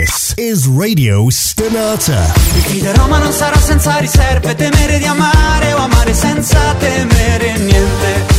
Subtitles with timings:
[0.00, 2.32] This is Radio Stonata.
[2.54, 8.29] Mi fiderò ma non sarò senza riserve, temere di amare o amare senza temere niente.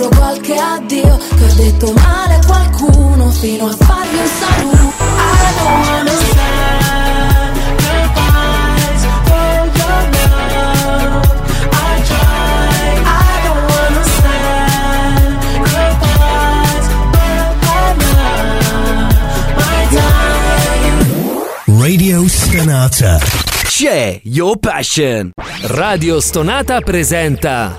[0.00, 5.04] Dentro qualche addio che ho detto male a qualcuno fino a fargli un saluto.
[5.04, 6.18] I don't time.
[21.78, 23.18] Radio Stonata.
[23.64, 25.30] C'è Your Passion.
[25.62, 27.78] Radio Stonata presenta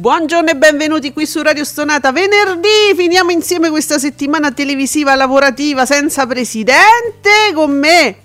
[0.00, 2.10] Buongiorno e benvenuti qui su Radio Stonata.
[2.10, 8.16] Venerdì finiamo insieme questa settimana televisiva lavorativa senza presidente con me.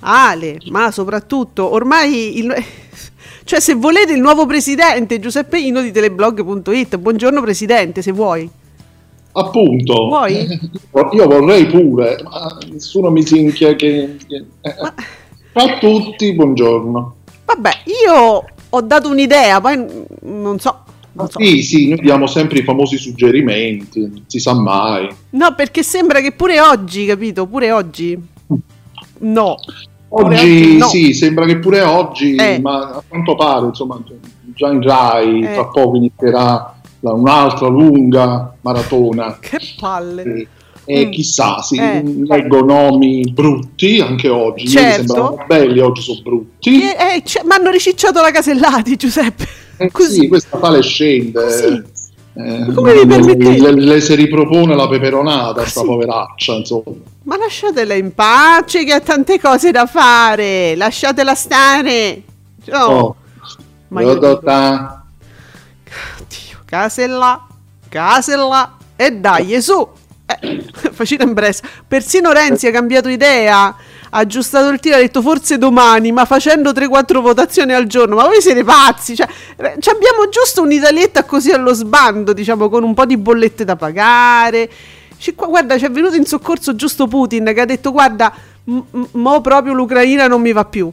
[0.00, 2.54] Ale, ma soprattutto ormai il,
[3.44, 6.98] cioè se volete il nuovo presidente Giuseppe Ino di teleblog.it.
[6.98, 8.50] Buongiorno presidente, se vuoi.
[9.32, 10.36] Appunto, Vuoi?
[11.12, 14.16] io vorrei pure, ma nessuno mi si inchia che...
[14.28, 14.94] eh, Ma-
[15.62, 17.14] A tutti, buongiorno.
[17.46, 17.70] Vabbè,
[18.04, 19.82] io ho dato un'idea, poi
[20.22, 20.81] non so,
[21.28, 21.40] so.
[21.40, 25.08] Sì, sì, noi diamo sempre i famosi suggerimenti, non si sa mai.
[25.30, 27.46] No, perché sembra che pure oggi, capito?
[27.46, 28.18] Pure oggi.
[29.18, 29.56] No.
[30.08, 30.86] Pure Oggi no.
[30.88, 32.58] sì, sembra che pure oggi, Eh.
[32.60, 33.98] ma a quanto pare, insomma,
[34.54, 35.52] già in Rai Eh.
[35.54, 39.38] tra poco inizierà un'altra lunga maratona.
[39.40, 40.22] Che palle.
[40.22, 40.48] E,
[40.84, 41.10] e Mm.
[41.12, 42.02] chissà, sì, Eh.
[42.26, 44.64] leggo nomi brutti anche oggi.
[44.64, 45.06] Ieri Certo.
[45.06, 46.82] sembravano belli, oggi sono brutti.
[46.82, 49.46] Eh, eh, mi hanno ricicciato la Casellati, Giuseppe.
[49.76, 50.20] Eh Così.
[50.20, 51.42] Sì, questa sale scende.
[51.42, 51.82] Così.
[52.34, 53.60] Eh, Come vi permettete?
[53.60, 55.86] le, le si ripropone la peperonata, sta Così.
[55.92, 56.82] poveraccia, insomma.
[57.24, 60.74] Ma lasciatela in pace che ha tante cose da fare.
[60.76, 62.22] Lasciatela stare.
[62.66, 62.78] No.
[62.84, 63.16] Oh,
[63.88, 64.40] Ma io dico-
[66.28, 67.46] Dio, casella,
[67.88, 69.86] casella e dai, su.
[70.26, 71.64] Eh, facile in bressa.
[71.86, 73.74] Persino Renzi ha cambiato idea.
[74.14, 78.16] Ha aggiustato il tiro, ha detto forse domani, ma facendo 3-4 votazioni al giorno.
[78.16, 79.16] Ma voi siete pazzi?
[79.16, 83.74] Cioè, eh, abbiamo giusto un'italietta così allo sbando, diciamo, con un po' di bollette da
[83.74, 84.70] pagare.
[85.34, 88.30] Guarda, ci è venuto in soccorso giusto Putin che ha detto: Guarda,
[88.64, 90.92] m- m- mo proprio l'Ucraina non mi va più.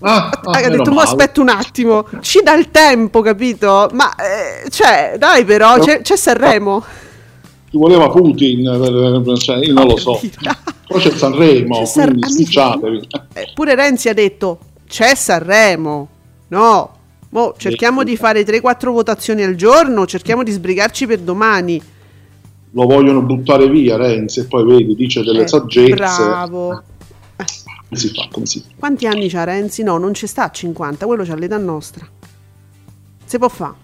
[0.00, 1.08] Ah, ah, ha detto, mo male.
[1.08, 3.88] aspetta un attimo, ci dà il tempo, capito?
[3.92, 6.82] Ma, eh, cioè, dai però, c'è, c'è Sanremo.
[7.70, 8.62] Ci voleva Putin,
[9.22, 10.20] per- cioè, io non lo so.
[10.88, 13.06] Poi c'è Sanremo, C'è San- quindi amici, spicciatevi.
[13.34, 14.58] eh, pure Renzi ha detto,
[14.88, 16.08] c'è Sanremo.
[16.48, 16.90] No,
[17.30, 21.80] mo cerchiamo di fare 3-4 votazioni al giorno, cerchiamo di sbrigarci per domani.
[22.72, 25.94] Lo vogliono buttare via Renzi e poi vedi, dice delle Eh, saggezze.
[25.94, 26.82] Bravo.
[27.36, 28.66] Come si fa, come si fa?
[28.78, 29.82] Quanti anni c'ha Renzi?
[29.84, 32.04] No, non ci sta a 50, quello c'ha l'età nostra.
[33.24, 33.74] Si può fare.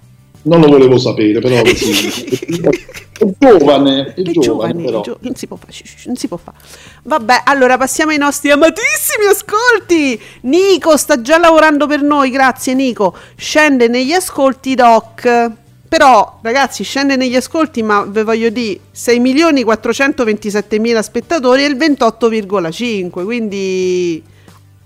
[0.46, 2.24] Non lo volevo sapere, però così.
[3.18, 5.00] è giovane, è È giovane, giovane, però.
[5.00, 5.72] gio- non si può fare,
[6.04, 6.56] non si può fare.
[7.02, 10.20] Vabbè, allora passiamo ai nostri amatissimi ascolti.
[10.42, 13.16] Nico sta già lavorando per noi, grazie Nico.
[13.34, 15.50] Scende negli ascolti doc.
[15.88, 21.66] Però, ragazzi, scende negli ascolti, ma ve voglio dire 6 milioni 427 mila spettatori e
[21.66, 24.22] il 28,5, quindi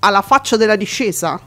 [0.01, 1.39] alla faccia della discesa.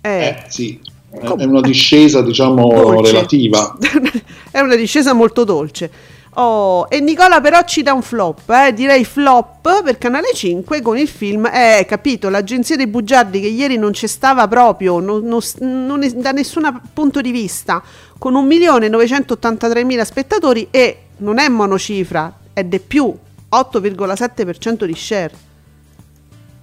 [0.00, 0.80] Eh, Eh, sì,
[1.20, 3.12] è una discesa, diciamo, dolce.
[3.12, 3.76] relativa.
[4.50, 5.90] è una discesa molto dolce.
[6.34, 10.96] Oh, e Nicola però ci dà un flop, eh, direi flop per Canale 5 con
[10.96, 15.42] il film, eh, capito, l'agenzia dei bugiardi che ieri non c'è stava proprio, non, non-
[15.58, 17.82] non da nessun punto di vista,
[18.16, 23.14] con 1.983.000 spettatori e non è monocifra, è di più,
[23.50, 25.32] 8,7% di share.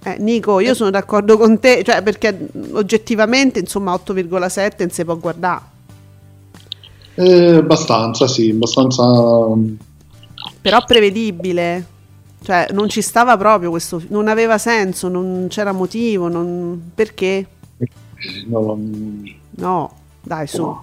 [0.02, 5.16] Eh, Nico, io sono d'accordo con te, cioè perché oggettivamente, insomma, 8,7 non si può
[5.18, 5.62] guardare.
[7.14, 9.02] Eh, abbastanza, sì, abbastanza...
[10.62, 11.86] Però prevedibile.
[12.42, 14.02] Cioè, non ci stava proprio questo.
[14.08, 16.28] Non aveva senso, non c'era motivo.
[16.28, 16.90] Non...
[16.94, 17.46] Perché?
[18.46, 19.92] no, non- No,
[20.22, 20.78] dai, su.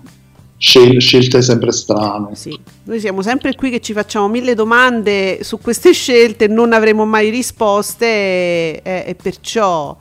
[0.59, 2.35] Scel- scelte sempre strane.
[2.35, 2.57] Sì.
[2.85, 7.29] Noi siamo sempre qui che ci facciamo mille domande su queste scelte, non avremo mai
[7.29, 9.95] risposte e, e- e perciò...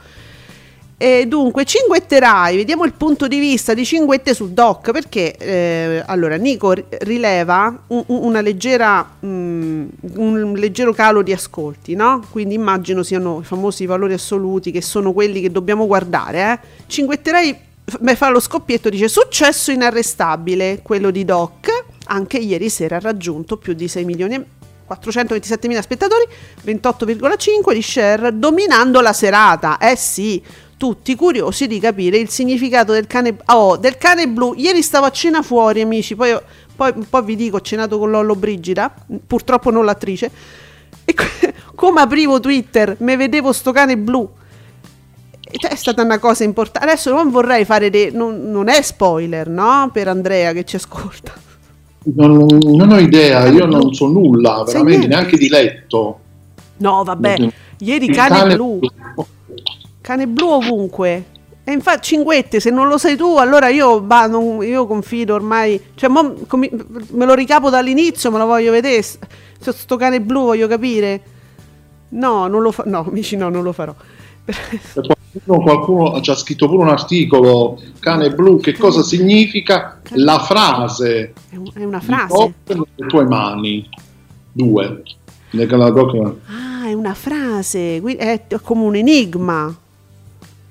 [0.98, 6.36] E dunque, cinguetterai, vediamo il punto di vista di Cinguette su Doc, perché eh, allora
[6.36, 12.24] Nico ri- rileva un- un- leggera, mm, un leggero calo di ascolti, no?
[12.30, 16.52] Quindi immagino siano i famosi valori assoluti che sono quelli che dobbiamo guardare.
[16.52, 16.58] Eh?
[16.86, 17.58] Cinguetterai
[18.16, 23.74] fa lo scoppietto, dice successo inarrestabile, quello di Doc, anche ieri sera ha raggiunto più
[23.74, 24.44] di 6 milioni e
[24.86, 26.24] 427 mila spettatori,
[26.64, 29.78] 28,5 di share, dominando la serata.
[29.78, 30.42] Eh sì,
[30.76, 34.54] tutti curiosi di capire il significato del cane, oh, del cane blu.
[34.54, 36.36] Ieri stavo a cena fuori, amici, poi,
[36.74, 38.94] poi, poi vi dico, ho cenato con Lollo Brigida,
[39.26, 40.30] purtroppo non l'attrice,
[41.04, 41.14] e
[41.74, 44.28] come aprivo Twitter, me vedevo sto cane blu.
[45.48, 46.88] È stata una cosa importante.
[46.88, 48.10] Adesso non vorrei fare dei.
[48.12, 49.88] Non, non è spoiler, no?
[49.92, 51.32] Per Andrea che ci ascolta.
[52.14, 56.20] Non, non ho idea, io non so nulla, veramente, neanche di letto.
[56.78, 57.36] No, vabbè.
[57.78, 58.78] Ieri Il cane, blu.
[60.00, 61.24] Cane blu ovunque.
[61.64, 65.80] E infatti, Cinguette, se non lo sai tu, allora io, bah, non- io confido ormai.
[65.96, 66.70] Cioè, mo comi-
[67.10, 69.02] me lo ricapo dall'inizio, me lo voglio vedere.
[69.02, 69.18] s-
[69.60, 71.20] s- Sto cane blu, voglio capire.
[72.10, 73.94] No, non lo fa- No, amici, no, non lo farò.
[75.44, 81.32] Qualcuno, qualcuno ha già scritto pure un articolo, cane blu, che cosa significa la frase
[81.50, 82.54] È, un- è una frase.
[82.66, 83.88] Nelle tue mani?
[84.52, 85.02] Due.
[86.46, 88.00] Ah, è una frase.
[88.02, 89.76] È come un enigma.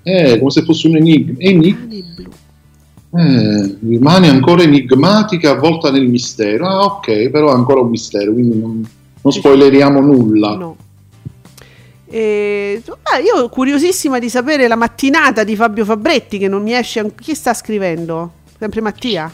[0.03, 1.35] Eh, come se fosse un enigma.
[1.37, 2.27] Enig-
[3.17, 6.67] eh, rimane ancora enigmatica, avvolta nel mistero.
[6.67, 8.87] Ah, ok, però è ancora un mistero, quindi non,
[9.21, 10.55] non spoileriamo nulla.
[10.55, 10.75] No.
[12.15, 17.11] E, ah, io curiosissima di sapere la mattinata di Fabio Fabretti che non mi esce.
[17.13, 18.31] Chi sta scrivendo?
[18.57, 19.29] Sempre Mattia?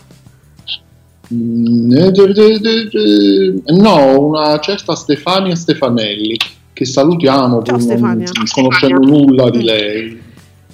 [1.31, 6.35] Mm, eh, no, una certa Stefania Stefanelli,
[6.73, 9.61] che salutiamo, Ciao, pur non conoscendo nulla di Mm.
[9.61, 10.21] lei.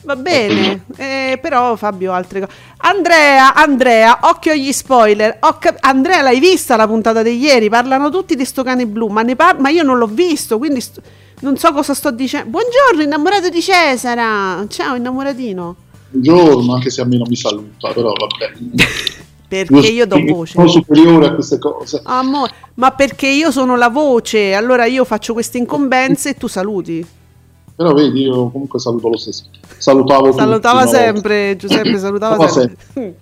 [0.07, 2.54] Va bene, eh, però Fabio altre cose.
[2.77, 5.38] Andrea, Andrea, occhio agli spoiler.
[5.59, 7.68] Cap- Andrea, l'hai vista la puntata di ieri?
[7.68, 10.80] Parlano tutti di sto cane blu, ma, ne par- ma io non l'ho visto, quindi
[10.80, 11.01] sto-
[11.42, 12.51] non so cosa sto dicendo.
[12.51, 14.65] Buongiorno, innamorato di Cesara.
[14.69, 15.75] Ciao, innamoratino.
[16.12, 18.54] Buongiorno, anche se a me non mi saluta, però vabbè.
[19.50, 20.54] Perché io do voce.
[20.54, 22.00] Sono superiore a queste cose.
[22.06, 27.06] Amore, ma perché io sono la voce, allora io faccio queste incombenze e tu saluti.
[27.77, 29.44] Però vedi, io comunque saluto lo stesso.
[29.77, 30.97] Salutavo tutti Salutava volta.
[30.97, 33.15] sempre, Giuseppe salutava Ma sempre.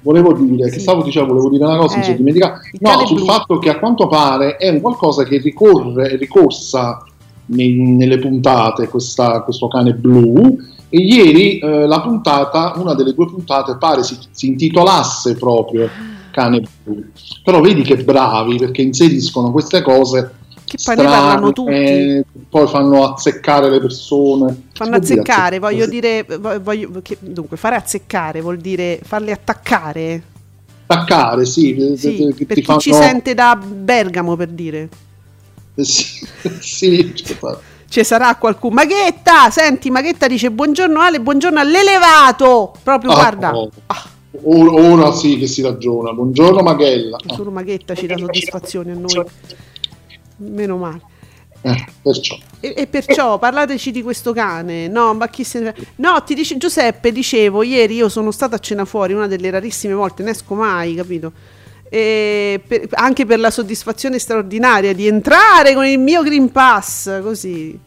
[0.00, 0.80] Volevo dire, che Sì.
[0.80, 2.60] stavo dicendo, volevo dire una cosa, mi Eh, sono dimenticato.
[2.80, 3.24] No, sul blu.
[3.26, 7.04] fatto che a quanto pare è un qualcosa che ricorre, è ricorsa
[7.46, 10.56] nei- nelle puntate, questa- questo cane blu.
[10.88, 15.88] E ieri eh, la puntata, una delle due puntate, pare si, si intitolasse proprio
[16.32, 17.04] Cane blu.
[17.44, 20.32] Però vedi che bravi perché inseriscono queste cose.
[20.72, 21.70] Che poi ne parlano tutti.
[21.72, 24.62] strane, poi fanno azzeccare le persone.
[24.72, 29.32] Fanno può dire azzeccare, voglio dire, vo- voglio- che- dunque, fare azzeccare vuol dire farle
[29.32, 30.22] attaccare.
[30.86, 32.78] attaccare, sì, eh, Sì, che per ti chi fanno...
[32.80, 34.88] ci sente da Bergamo per dire.
[35.74, 36.26] Eh, Sì,
[36.60, 37.14] sì,
[37.88, 38.74] Ci sarà qualcuno.
[38.74, 42.72] Maghetta, senti, Maghetta dice buongiorno Ale, buongiorno all'elevato.
[42.82, 43.56] Proprio, Ah, guarda.
[43.56, 43.70] oh.
[43.86, 44.08] Ah,
[44.44, 46.14] Ora, ora sì che si ragiona.
[46.14, 47.18] Buongiorno Maghella.
[47.34, 49.22] solo Maghetta ci dà soddisfazione a noi.
[50.50, 51.00] Meno male.
[51.62, 52.36] Eh, perciò.
[52.60, 54.88] E, e perciò parlateci di questo cane.
[54.88, 55.74] No, ma chi se ne...
[55.96, 59.94] No, ti dice Giuseppe, dicevo, ieri io sono stata a cena fuori, una delle rarissime
[59.94, 61.32] volte, ne esco mai, capito?
[61.88, 67.78] E per- anche per la soddisfazione straordinaria di entrare con il mio Green Pass, così.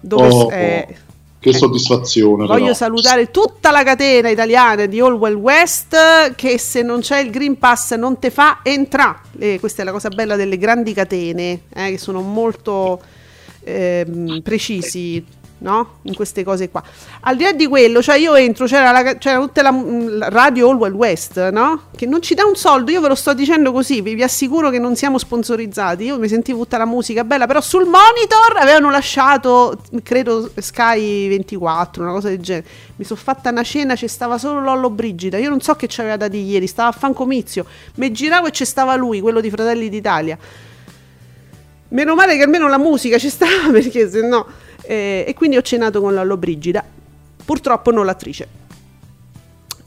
[0.00, 0.96] Dove Oh, eh,
[1.42, 1.54] che eh.
[1.54, 2.46] soddisfazione.
[2.46, 2.74] Voglio però.
[2.74, 5.96] salutare tutta la catena italiana di Allwell West
[6.36, 9.58] che se non c'è il Green Pass non te fa entrare.
[9.58, 13.00] questa è la cosa bella delle grandi catene, eh, che sono molto
[13.64, 15.40] ehm, precisi.
[15.62, 15.98] No?
[16.02, 16.82] In queste cose qua.
[17.20, 20.70] Al di là di quello, cioè io entro, c'era, la, c'era tutta la, la radio
[20.70, 21.84] Allwell West, no?
[21.94, 24.70] Che non ci dà un soldo, io ve lo sto dicendo così, vi, vi assicuro
[24.70, 26.04] che non siamo sponsorizzati.
[26.04, 32.02] Io mi sentivo tutta la musica bella, però sul monitor avevano lasciato, credo, Sky 24,
[32.02, 32.66] una cosa del genere.
[32.96, 35.38] Mi sono fatta una cena, c'è stava solo Lollo Brigida.
[35.38, 37.64] Io non so che c'aveva da dire ieri, stava a fan comizio.
[37.94, 40.36] Mi giravo e c'è stava lui, quello di Fratelli d'Italia.
[41.88, 44.46] Meno male che almeno la musica ci stava perché se no.
[44.92, 46.84] Eh, e quindi ho cenato con Lollo Brigida.
[47.44, 48.46] Purtroppo non l'attrice.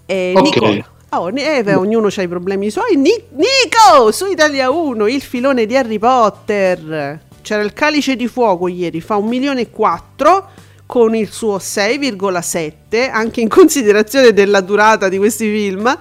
[0.06, 0.42] E Ok.
[0.44, 0.90] Nicola.
[1.10, 2.96] Oh, ne- eh, beh, ognuno ha i problemi suoi.
[2.98, 7.20] Ni- Nico su Italia 1, il filone di Harry Potter.
[7.42, 10.50] C'era il calice di fuoco ieri, fa un milione e quattro.
[10.88, 15.98] con il suo 6,7, anche in considerazione della durata di questi film.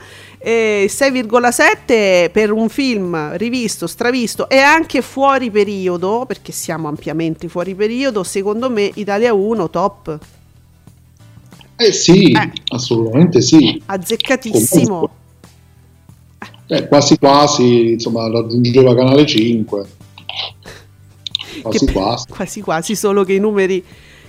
[0.46, 7.74] E 6,7 per un film rivisto, stravisto e anche fuori periodo, perché siamo ampiamente fuori
[7.74, 10.18] periodo, secondo me Italia 1 top.
[11.76, 12.52] Eh sì, Eh.
[12.74, 13.80] assolutamente sì.
[13.86, 14.86] Azzeccatissimo.
[14.86, 15.22] Comunque.
[16.66, 19.86] Eh, quasi quasi, insomma, raggiungeva Canale 5.
[21.62, 22.26] Quasi Che- quasi.
[22.28, 23.82] quasi quasi, solo che i numeri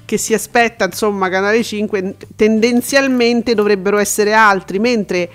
[0.06, 5.30] che si aspetta, insomma, Canale 5 tendenzialmente dovrebbero essere altri, mentre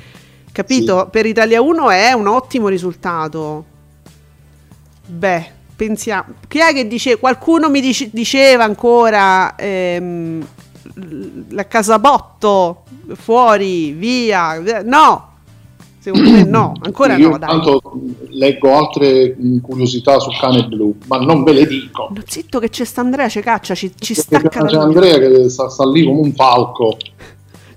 [0.52, 3.64] capito, per Italia 1 è un ottimo risultato.
[5.07, 10.47] Beh, pensiamo, chi è che dice qualcuno mi dice- diceva ancora ehm,
[11.49, 12.83] la Casabotto
[13.14, 14.61] fuori, via.
[14.85, 15.28] No.
[15.99, 17.54] Secondo me no, ancora Io no, dai.
[17.54, 17.80] intanto
[18.28, 22.09] leggo altre mh, curiosità sul cane blu, ma non ve le dico.
[22.14, 25.50] No, zitto che c'è sta Andrea, ci caccia, ci, ci C'è stacca la Andrea che
[25.50, 26.97] sta, sta lì come un falco.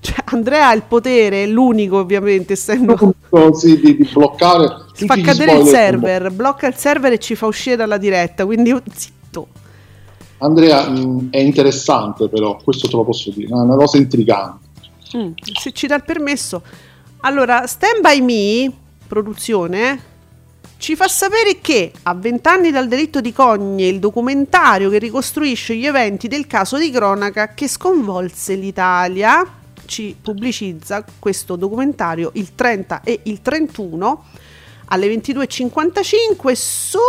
[0.04, 3.16] Cioè, Andrea ha il potere, è l'unico ovviamente, essendo...
[3.54, 7.46] Sì, di, di bloccare tutti fa cadere il server, blocca il server e ci fa
[7.46, 9.48] uscire dalla diretta, quindi zitto.
[10.40, 14.68] Andrea mh, è interessante però, questo te lo posso dire, è una cosa intrigante.
[15.16, 16.62] Mm, se ci dà il permesso.
[17.22, 18.74] Allora, Stand By Me,
[19.08, 20.12] produzione,
[20.78, 25.86] ci fa sapere che a vent'anni dal delitto di Cogne, il documentario che ricostruisce gli
[25.86, 33.22] eventi del caso di cronaca che sconvolse l'Italia, ci pubblicizza questo documentario il 30 e
[33.24, 34.24] il 31
[34.86, 37.00] alle 22.55 su...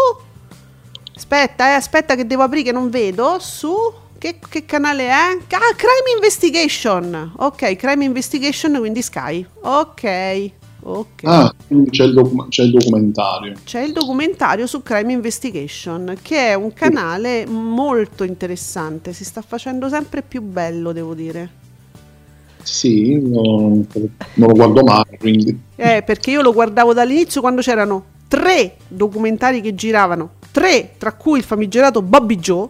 [1.16, 3.72] Aspetta, eh, aspetta che devo aprire che non vedo, su...
[4.16, 5.12] Che, che canale è?
[5.12, 7.34] Ah, Crime Investigation.
[7.36, 9.46] Ok, Crime Investigation, quindi Sky.
[9.60, 10.50] Ok,
[10.80, 11.24] ok.
[11.24, 13.52] Ah, quindi c'è il, docu- c'è il documentario.
[13.64, 19.12] C'è il documentario su Crime Investigation, che è un canale molto interessante.
[19.12, 21.62] Si sta facendo sempre più bello, devo dire.
[22.64, 23.86] Sì, non,
[24.34, 25.56] non lo guardo mai, quindi...
[25.76, 31.38] Eh, perché io lo guardavo dall'inizio quando c'erano tre documentari che giravano, tre, tra cui
[31.38, 32.68] il famigerato Bobby Joe,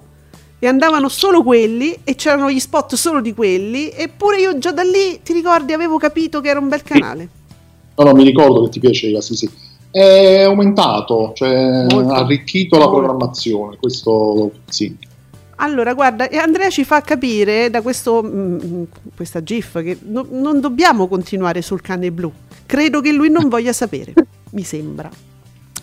[0.59, 4.83] e andavano solo quelli e c'erano gli spot solo di quelli, eppure io già da
[4.83, 7.29] lì, ti ricordi, avevo capito che era un bel canale.
[7.97, 9.49] No, no, mi ricordo che ti piaceva, sì, sì.
[9.91, 14.97] È aumentato, cioè ha arricchito la programmazione, questo sì.
[15.57, 18.83] Allora, guarda, Andrea ci fa capire da questo, mm,
[19.15, 22.33] questa GIF che no- non dobbiamo continuare sul cane blu.
[22.67, 24.13] Credo che lui non voglia sapere,
[24.51, 25.11] mi sembra.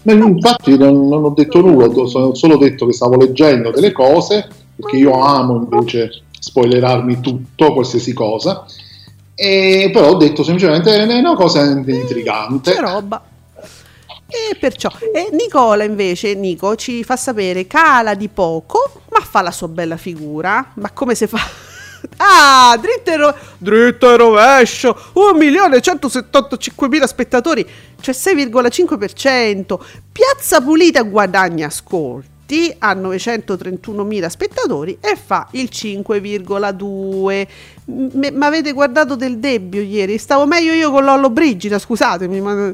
[0.03, 3.91] Ma infatti non, non ho detto nulla, ho so- solo detto che stavo leggendo delle
[3.91, 8.65] cose, perché io amo invece spoilerarmi tutto, qualsiasi cosa,
[9.35, 12.73] e però ho detto semplicemente è una cosa intrigante.
[12.73, 13.23] C'è roba.
[14.27, 19.67] E perciò, e Nicola invece, Nico, ci fa sapere, cala di poco, fa la sua
[19.67, 20.71] bella figura.
[20.75, 21.39] Ma come si fa?
[22.17, 27.63] Ah, dritto e, ro- dritto e rovescio, 1.175.000 spettatori,
[27.99, 29.79] cioè 6,5%.
[30.11, 37.47] Piazza Pulita guadagna ascolti a 931.000 spettatori e fa il 5,2.
[37.85, 40.17] M- ma avete guardato del Debbio ieri?
[40.17, 42.73] Stavo meglio io con Lollo Brigida, scusatemi, ma...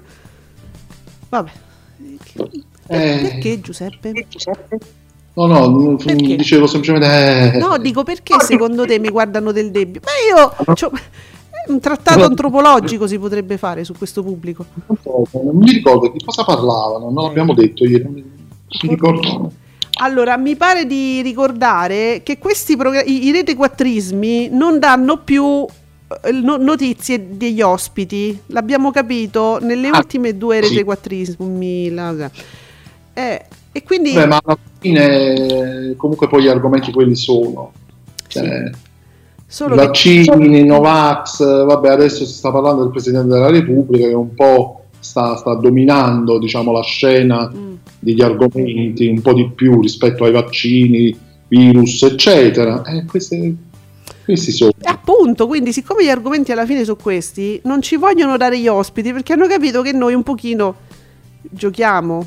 [1.30, 1.52] Vabbè.
[2.90, 3.20] Eh.
[3.22, 4.14] Perché Giuseppe?
[5.38, 7.54] No, no, non- dicevo semplicemente...
[7.54, 10.02] eh, No, dico perché secondo te mi guardano del Debbio?
[10.04, 10.12] Ma
[10.66, 10.74] io...
[10.74, 10.92] c'ho-
[11.68, 14.66] un trattato antropologico si potrebbe fare su questo pubblico.
[14.88, 18.24] non mi ricordo di cosa parlavano, non l'abbiamo detto ieri, non mi,
[18.90, 19.52] ricordo.
[20.00, 25.66] Allora, mi pare di ricordare che questi progra- i, i rete quattrismi non danno più
[26.24, 28.40] eh, no- notizie degli ospiti.
[28.48, 30.70] L'abbiamo capito nelle Ah, ultime due sì.
[30.70, 31.90] rete quattrismi.
[31.92, 32.32] la-
[33.14, 37.72] eh, e quindi Beh, ma alla fine comunque poi gli argomenti quelli sono.
[38.28, 38.70] Cioè,
[39.46, 44.34] solo che vaccini, Novax, vabbè adesso si sta parlando del Presidente della Repubblica che un
[44.34, 47.74] po' sta, sta dominando diciamo, la scena Mm.
[48.00, 51.16] degli argomenti un po' di più rispetto ai vaccini,
[51.48, 52.82] virus, eccetera.
[52.84, 53.56] Eh, queste-
[54.26, 54.72] questi sono.
[54.84, 59.14] Appunto, quindi siccome gli argomenti alla fine sono questi, non ci vogliono dare gli ospiti
[59.14, 60.76] perché hanno capito che noi un pochino
[61.50, 62.26] giochiamo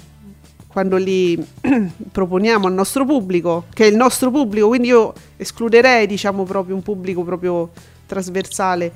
[0.73, 1.37] quando li
[2.13, 6.83] proponiamo al nostro pubblico, che è il nostro pubblico, quindi io escluderei diciamo proprio un
[6.83, 7.71] pubblico proprio
[8.07, 8.93] trasversale.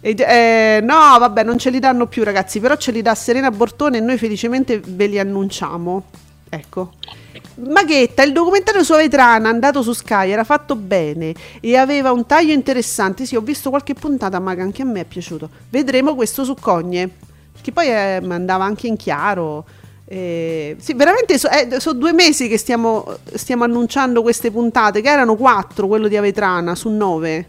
[0.00, 3.50] E, eh, no, vabbè, non ce li danno più ragazzi, però ce li dà Serena
[3.50, 6.04] Bortone e noi felicemente ve li annunciamo.
[6.50, 6.92] Ecco.
[7.56, 12.52] Maghetta, il documentario su Vetrana andato su Sky era fatto bene e aveva un taglio
[12.52, 13.24] interessante.
[13.24, 15.48] Sì, ho visto qualche puntata, ma anche a me è piaciuto.
[15.70, 17.10] Vedremo questo su Cogne,
[17.62, 19.64] che poi eh, andava anche in chiaro.
[20.06, 25.08] Eh, sì, veramente so- eh, sono due mesi che stiamo, stiamo annunciando queste puntate, che
[25.08, 27.48] erano quattro, quello di Avetrana, su nove.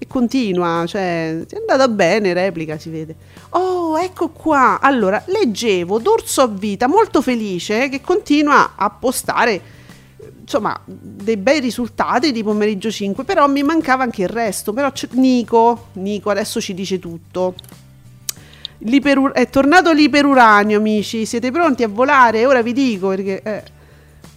[0.00, 3.16] E continua, cioè, è andata bene, replica, si vede.
[3.50, 4.78] Oh, ecco qua.
[4.80, 9.60] Allora, leggevo D'Urso a vita, molto felice, che continua a postare,
[10.40, 14.72] insomma, dei bei risultati di pomeriggio 5, però mi mancava anche il resto.
[14.72, 17.54] Però Nico, Nico adesso ci dice tutto.
[18.78, 21.26] L'iperu- è tornato l'iperuranio, amici.
[21.26, 22.46] Siete pronti a volare?
[22.46, 23.40] Ora vi dico perché.
[23.42, 23.62] eh.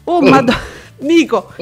[0.06, 0.58] Oh, madonna.
[1.02, 1.54] Nico.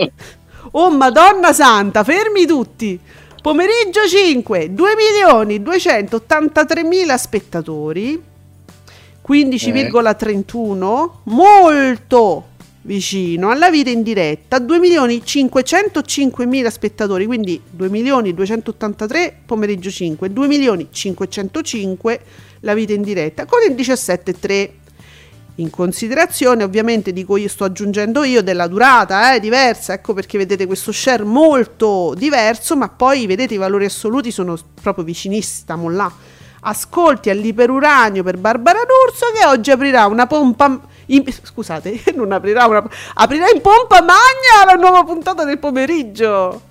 [0.72, 3.00] Oh, madonna santa, fermi tutti.
[3.42, 8.22] Pomeriggio 5, 2 milioni 283 mila spettatori.
[9.28, 12.48] 15,31 molto
[12.82, 19.90] vicino alla vita in diretta 2 milioni 505 mila spettatori quindi 2 milioni 283 pomeriggio
[19.90, 22.20] 5 2 milioni 505
[22.62, 24.70] la vita in diretta con il 17,3
[25.56, 30.66] in considerazione ovviamente dico io sto aggiungendo io della durata è diversa ecco perché vedete
[30.66, 36.10] questo share molto diverso ma poi vedete i valori assoluti sono proprio vicinissimi stiamo là
[36.62, 42.84] ascolti all'iperuranio per Barbara D'Urso che oggi aprirà una pompa in, scusate non aprirà una
[43.16, 46.62] aprirà in pompa magna la nuova puntata del pomeriggio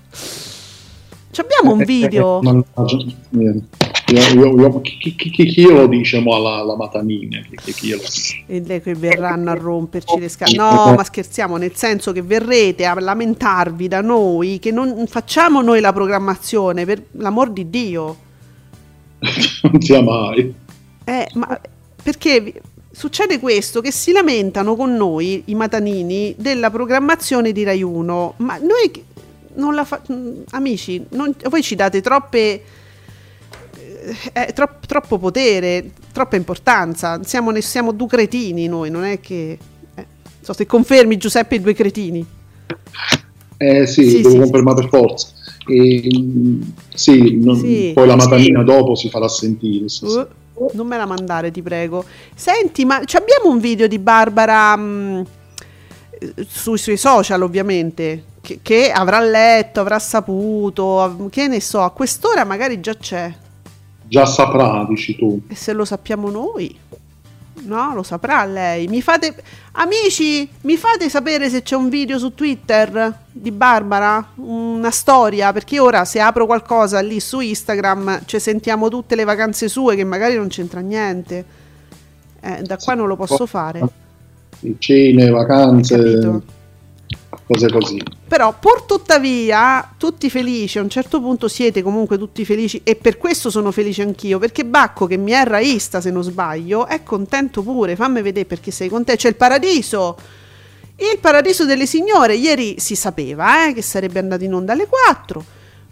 [1.31, 2.97] Ci abbiamo un video Mannaggia,
[3.29, 3.77] niente.
[4.11, 7.39] Io, io, io, chi, chi, chi, lo dice mo alla, alla Matanina?
[7.41, 8.43] Chi, chi, chi lo dice?
[8.47, 10.57] e lei che verranno a romperci le scatole.
[10.57, 15.79] No, ma scherziamo, nel senso che verrete a lamentarvi da noi che non facciamo noi
[15.79, 18.27] la programmazione, per l'amor di Dio.
[19.63, 20.53] non sia mai.
[21.03, 21.59] Eh, ma
[22.01, 22.61] perché
[22.91, 28.57] succede questo che si lamentano con noi i matanini della programmazione di Rai 1, ma
[28.57, 29.05] noi
[29.55, 32.63] non la fa- mm, amici, non- voi ci date troppe
[34.01, 37.19] eh, è tro- troppo potere, troppa importanza.
[37.23, 39.51] Siamo, ne- siamo due cretini noi, non è che.
[39.51, 39.57] eh,
[39.95, 40.05] non
[40.41, 42.25] so se confermi Giuseppe i due cretini.
[43.61, 45.27] Eh sì, Sì, devo sì, confermare per forza.
[45.67, 46.61] E, mm,
[46.93, 47.91] sì, non- Sì.
[47.93, 49.85] poi la Matanina dopo si farà sentire.
[50.01, 52.05] Uh, non me la mandare, ti prego.
[52.33, 55.25] Senti, ma abbiamo un video di Barbara mh,
[56.19, 58.23] eh, sui suoi social, ovviamente.
[58.39, 63.29] Che, che avrà letto, avrà saputo, che ne so, a quest'ora magari già c'è.
[64.07, 65.41] Già saprà, dici tu.
[65.49, 66.73] E se lo sappiamo noi?
[67.63, 68.87] No, lo saprà lei.
[68.87, 69.35] Mi fate
[69.73, 75.79] amici, mi fate sapere se c'è un video su Twitter di Barbara, una storia, perché
[75.79, 80.35] ora se apro qualcosa lì su Instagram ci sentiamo tutte le vacanze sue che magari
[80.35, 81.45] non c'entra niente.
[82.41, 83.81] Eh, da qua non lo posso fare.
[84.77, 86.57] Cene, vacanze, Capito?
[87.49, 88.01] Cose così.
[88.27, 93.17] Però pur tuttavia tutti felici, a un certo punto siete comunque tutti felici e per
[93.17, 97.63] questo sono felice anch'io, perché Bacco che mi è raista se non sbaglio è contento
[97.63, 100.15] pure, fammi vedere perché sei contento, c'è il paradiso.
[100.95, 105.43] Il paradiso delle signore, ieri si sapeva eh, che sarebbe andato in onda alle 4,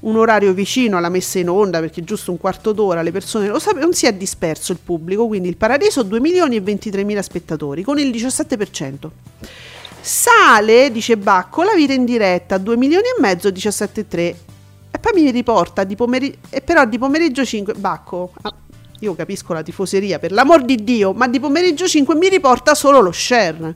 [0.01, 3.57] un orario vicino alla messa in onda perché giusto un quarto d'ora le persone lo
[3.57, 7.83] sapevano, si è disperso il pubblico, quindi il paradiso 2 milioni e 23 mila spettatori
[7.83, 9.09] con il 17%.
[10.07, 14.17] Sale, dice Bacco, la vita in diretta a 2 milioni e mezzo, 17,3.
[14.89, 18.31] E poi mi riporta di pomeriggio, e però di pomeriggio 5, Bacco,
[19.01, 23.01] io capisco la tifoseria, per l'amor di Dio, ma di pomeriggio 5 mi riporta solo
[23.01, 23.75] lo share.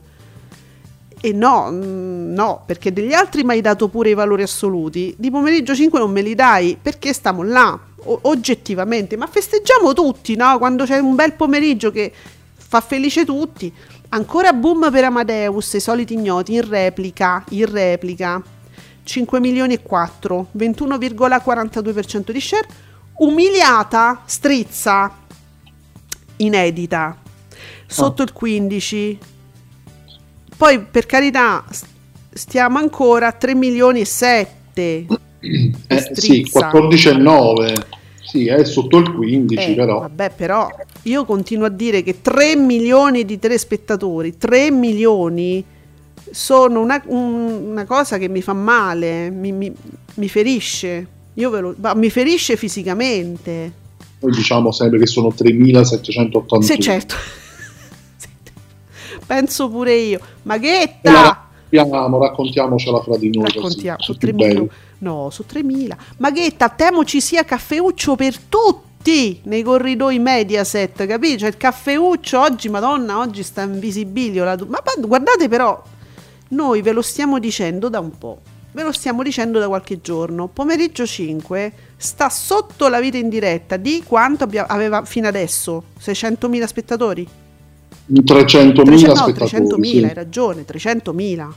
[1.20, 5.30] E no, mm, no, perché degli altri mi hai dato pure i valori assoluti, di
[5.30, 10.56] pomeriggio 5 non me li dai, perché stiamo là, o- oggettivamente, ma festeggiamo tutti, no?
[10.56, 12.10] Quando c'è un bel pomeriggio che
[12.56, 13.70] fa felice tutti.
[14.14, 18.42] Ancora boom per Amadeus, i soliti ignoti in replica, in replica.
[19.04, 22.66] 5 milioni e 4, 21,42% di share.
[23.18, 25.10] Umiliata, strizza,
[26.36, 27.16] inedita,
[27.86, 28.24] sotto oh.
[28.26, 29.18] il 15.
[30.58, 31.64] Poi per carità
[32.34, 35.06] stiamo ancora a 3 milioni e 7.
[35.40, 38.00] Eh, sì, 14,9.
[38.24, 40.00] Sì, è sotto il 15 Eh, però.
[40.00, 40.68] Vabbè, però
[41.02, 45.62] io continuo a dire che 3 milioni di telespettatori, 3 milioni
[46.30, 49.72] sono una, un- una cosa che mi fa male, mi, mi-
[50.14, 51.06] mi ferisce.
[51.34, 53.72] Io ve lo, mi ferisce fisicamente.
[54.20, 56.62] Noi diciamo sempre che sono 3781.
[56.62, 57.14] Se certo.
[59.26, 60.20] Penso pure io.
[60.42, 61.12] Maghetta!
[61.12, 61.41] la
[61.76, 63.46] raccontiamo, raccontiamocela fra di noi.
[63.52, 64.36] Raccontiamo, così, su più 3.000.
[64.36, 64.68] bello.
[64.98, 65.96] No, su 3.000.
[66.18, 71.38] Maghetta, temo ci sia caffeuccio per tutti nei corridoi Mediaset, capito?
[71.38, 74.44] Cioè il caffeuccio oggi, madonna, oggi sta in visibilio.
[74.44, 75.82] la Ma ma guardate però,
[76.48, 78.38] noi ve lo stiamo dicendo da un po'.
[78.74, 80.48] Ve lo stiamo dicendo da qualche giorno.
[80.48, 85.84] Pomeriggio 5 sta sotto la vita in diretta di quanto abbia- aveva fino adesso?
[86.00, 87.28] 600.000 spettatori?
[88.10, 89.66] 300.000 300, no, spettatori.
[89.66, 90.04] 300.000, sì.
[90.04, 91.48] hai ragione, 300.000.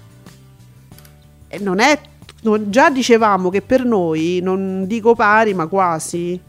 [1.47, 1.99] E non è...
[2.41, 6.39] non- già dicevamo che per noi, non dico pari, ma quasi...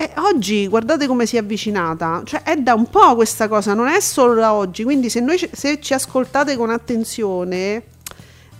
[0.00, 3.88] E oggi guardate come si è avvicinata, cioè è da un po' questa cosa, non
[3.88, 7.74] è solo da oggi, quindi se, noi, se ci ascoltate con attenzione,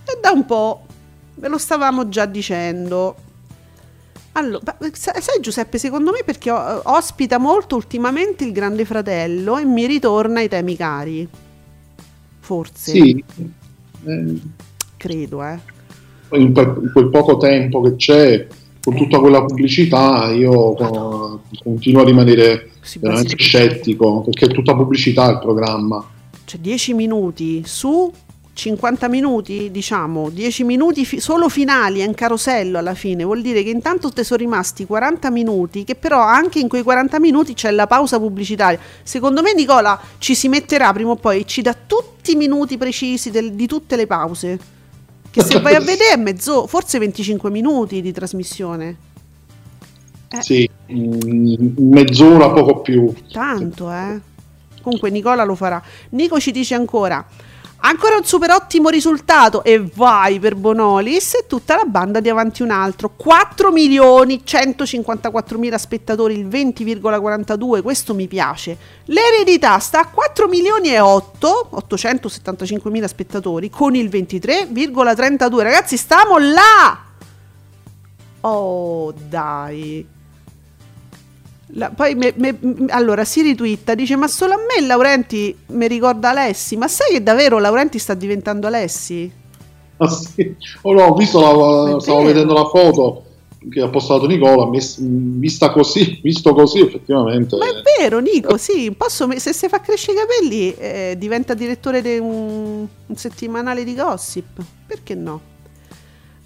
[0.02, 0.84] è da un po',
[1.36, 3.14] ve lo stavamo già dicendo.
[4.32, 9.64] Allora, ma sai Giuseppe, secondo me perché o- ospita molto ultimamente il Grande Fratello e
[9.64, 11.28] mi ritorna ai temi cari.
[12.40, 13.24] Forse, Sì.
[14.04, 14.40] Eh,
[14.96, 15.58] credo, eh.
[16.38, 18.46] in, quel, poco tempo che c'è,
[18.80, 24.48] con tutta quella pubblicità, io co- continuo a rimanere Si veramente basi- scettico, perché è
[24.48, 26.06] tutta pubblicità il programma.
[26.44, 28.10] Cioè 10 minuti su
[28.58, 33.62] 50 minuti, diciamo, 10 minuti fi- solo finali, è un carosello alla fine, vuol dire
[33.62, 37.70] che intanto te sono rimasti 40 minuti, che però anche in quei 40 minuti c'è
[37.70, 38.80] la pausa pubblicitaria.
[39.04, 43.30] Secondo me Nicola ci si metterà prima o poi, ci dà tutti i minuti precisi
[43.30, 44.58] del- di tutte le pause.
[45.30, 48.96] Che se vai a vedere è mezzo, forse 25 minuti di trasmissione.
[50.30, 50.42] Eh.
[50.42, 53.14] Sì, mm, mezz'ora, poco più.
[53.30, 54.20] Tanto, eh.
[54.82, 55.80] Comunque Nicola lo farà.
[56.10, 57.24] Nico ci dice ancora.
[57.80, 62.62] Ancora un super ottimo risultato e vai per Bonolis e tutta la banda di avanti
[62.62, 63.12] un altro.
[63.14, 68.76] 4 milioni 154 mila spettatori, il 20,42, questo mi piace.
[69.04, 75.62] L'eredità sta a 4 milioni e 8, 875 mila spettatori con il 23,32.
[75.62, 77.04] Ragazzi, stiamo là!
[78.40, 80.16] Oh, dai.
[81.78, 86.30] La- poi me- me- allora si ritwitta, dice ma solo a me Laurenti mi ricorda
[86.30, 89.30] Alessi, ma sai che davvero Laurenti sta diventando Alessi?
[89.98, 90.54] Ah, sì.
[90.82, 93.24] Oh, no, ho visto la, stavo vedendo la foto
[93.70, 97.56] che ha postato Nicola, vista così, visto così effettivamente.
[97.56, 101.14] Ma è vero Nico, sì, un po' some- se si fa crescere i capelli eh,
[101.16, 105.40] diventa direttore di un, un settimanale di gossip, perché no?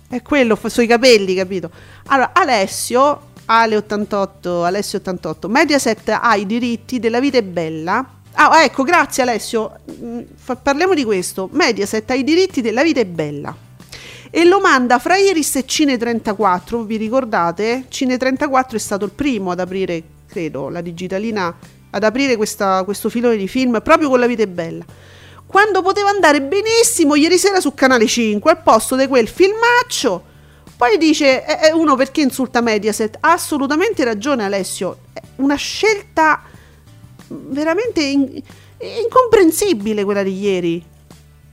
[0.08, 1.70] È quello, sui capelli, capito?
[2.08, 8.20] Allora, Alessio, Ale88, Alessio88, Mediaset ha i diritti della vita è bella.
[8.32, 9.78] Ah, ecco, grazie Alessio.
[10.00, 10.20] Mm,
[10.62, 11.50] parliamo di questo.
[11.52, 13.54] Mediaset ha i diritti della vita è bella.
[14.30, 17.84] E lo manda fra Iris e Cine34, vi ricordate?
[17.90, 21.54] Cine34 è stato il primo ad aprire, credo, la digitalina,
[21.90, 24.82] ad aprire questa- questo filone di film proprio con La vita è bella.
[25.44, 30.30] Quando poteva andare benissimo ieri sera su Canale 5 al posto di quel filmaccio.
[30.76, 33.18] Poi dice, eh, eh, uno perché insulta Mediaset?
[33.20, 36.42] Ha assolutamente ragione Alessio, è una scelta
[37.28, 38.42] veramente in-
[39.02, 40.84] incomprensibile quella di ieri.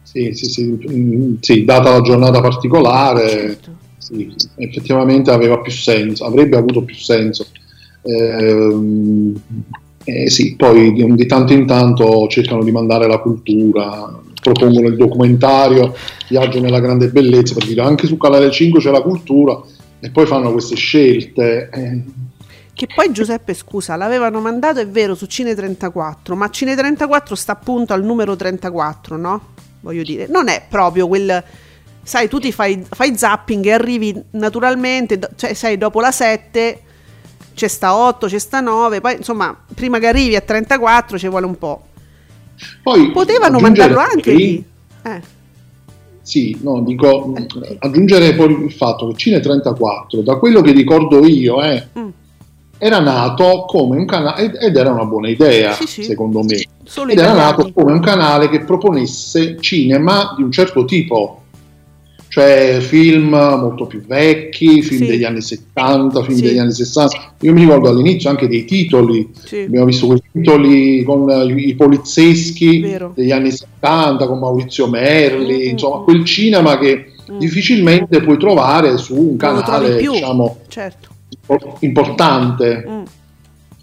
[0.01, 3.71] Sì, sì, sì, mm, sì, data la giornata particolare, Certo.
[3.99, 7.45] sì, effettivamente aveva più senso, avrebbe avuto più senso.
[8.01, 9.39] Ehm,
[10.03, 14.95] eh, sì, poi di, di tanto in tanto cercano di mandare la cultura, propongono il
[14.95, 15.95] documentario,
[16.27, 19.59] Viaggio nella grande bellezza, per dire anche su Canale 5 c'è la cultura
[19.99, 21.69] e poi fanno queste scelte.
[21.71, 22.03] eh,
[22.73, 28.03] Che poi Giuseppe, scusa, l'avevano mandato, è vero, su Cine34, ma Cine34 sta appunto al
[28.03, 29.41] numero 34, no?
[29.81, 31.43] Voglio dire, non è proprio quel...
[32.01, 36.81] Sai, tu ti fai, fai zapping e arrivi naturalmente, cioè sai, dopo la 7
[37.53, 41.45] c'è sta 8, c'è sta 9, poi insomma, prima che arrivi a 34 ci vuole
[41.45, 41.87] un po'.
[42.83, 44.63] Poi Potevano mandarlo anche lì.
[45.03, 45.21] Eh,
[46.21, 51.61] Sì, no, dico, Eh, aggiungere poi il fatto che Cine34, da quello che ricordo io,
[51.63, 52.07] eh, mm,
[52.77, 56.03] era nato come un canale, ed- era una buona idea, Sì, sì.
[56.03, 60.85] secondo me, solo ed era nato come un canale che proponesse cinema di un certo
[60.85, 61.38] tipo,
[62.29, 65.07] cioè film molto più vecchi, film Sì.
[65.07, 66.43] degli anni 70, film Sì.
[66.43, 67.33] degli anni 60.
[67.41, 69.61] Io mi ricordo all'inizio anche dei titoli, Sì.
[69.61, 73.11] abbiamo visto quei titoli con i polizieschi Vero.
[73.15, 76.03] degli anni 70 con Maurizio Merli, Mm, insomma mm.
[76.03, 77.37] quel cinema che Mm.
[77.39, 81.07] difficilmente puoi trovare su un canale diciamo Certo.
[81.79, 82.85] importante.
[82.87, 83.01] Mm,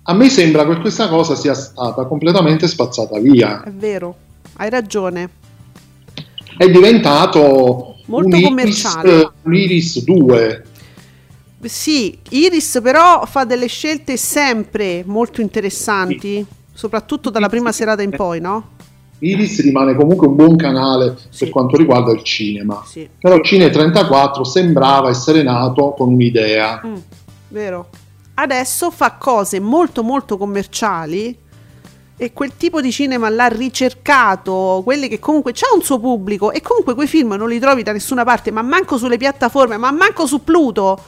[0.08, 3.62] A me sembra che questa cosa sia stata completamente spazzata via.
[3.64, 4.14] è vero,
[4.58, 5.28] hai ragione.
[6.56, 9.30] È diventato Molto un Iris, commerciale.
[9.42, 10.64] un Iris 2.
[11.64, 18.40] Sì, Iris però fa delle scelte sempre molto interessanti, soprattutto dalla prima serata in poi,
[18.40, 18.74] no?
[19.18, 21.44] Iris rimane comunque un buon canale Sì.
[21.44, 22.82] per quanto riguarda il cinema.
[22.86, 23.08] Sì.
[23.18, 26.82] Però Cine 34 sembrava essere nato con un'idea.
[26.86, 26.94] Mm,
[27.48, 27.88] vero.
[28.34, 31.36] Adesso fa cose molto molto commerciali
[32.18, 36.60] e quel tipo di cinema l'ha ricercato, quelli che comunque c'ha un suo pubblico e
[36.62, 40.26] comunque quei film non li trovi da nessuna parte, ma manco sulle piattaforme, ma manco
[40.26, 40.98] su Pluto,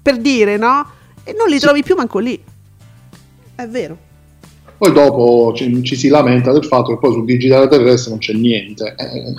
[0.00, 0.86] per dire, no?
[1.24, 1.60] E non li Sì.
[1.60, 2.42] trovi più manco lì.
[3.54, 3.96] È vero.
[4.78, 8.32] poi dopo ci, ci si lamenta del fatto che poi sul digitale terrestre non c'è
[8.32, 8.94] niente.
[8.96, 9.34] Eh,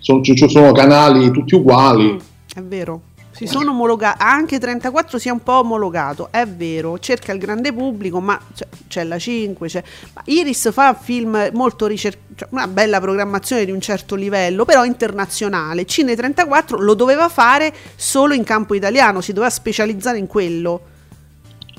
[0.00, 2.12] sono, ci sono canali tutti uguali.
[2.14, 2.18] Mm,
[2.56, 3.00] è vero.
[3.34, 7.72] Si sono omologati, anche 34 si è un po' omologato, è vero, cerca il grande
[7.72, 9.82] pubblico, ma c'è, c'è la 5, c'è,
[10.14, 14.84] ma Iris fa film molto ricercati, cioè una bella programmazione di un certo livello, però
[14.84, 15.84] internazionale.
[15.84, 20.92] Cine 34 lo doveva fare solo in campo italiano, si doveva specializzare in quello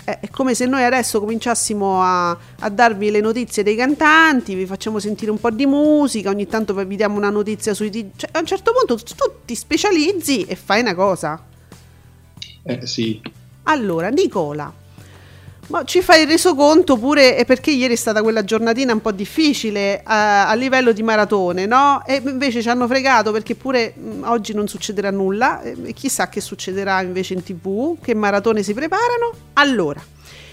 [0.05, 4.99] è come se noi adesso cominciassimo a, a, darvi le notizie dei cantanti, vi facciamo
[4.99, 7.91] sentire un po' di musica, ogni tanto vi diamo una notizia sui...
[8.15, 11.43] Cioè, a un certo punto tu ti specializzi e fai una cosa.
[12.63, 13.19] Eh sì.
[13.63, 14.71] Allora, Nicola,
[15.67, 20.47] ma ci fai resoconto pure perché ieri è stata quella giornatina un po' difficile a,
[20.47, 22.03] a livello di maratone, no?
[22.05, 26.39] E invece ci hanno fregato perché pure mh, oggi non succederà nulla e chissà che
[26.39, 29.31] succederà invece in tv, che maratone si preparano.
[29.53, 30.03] Allora,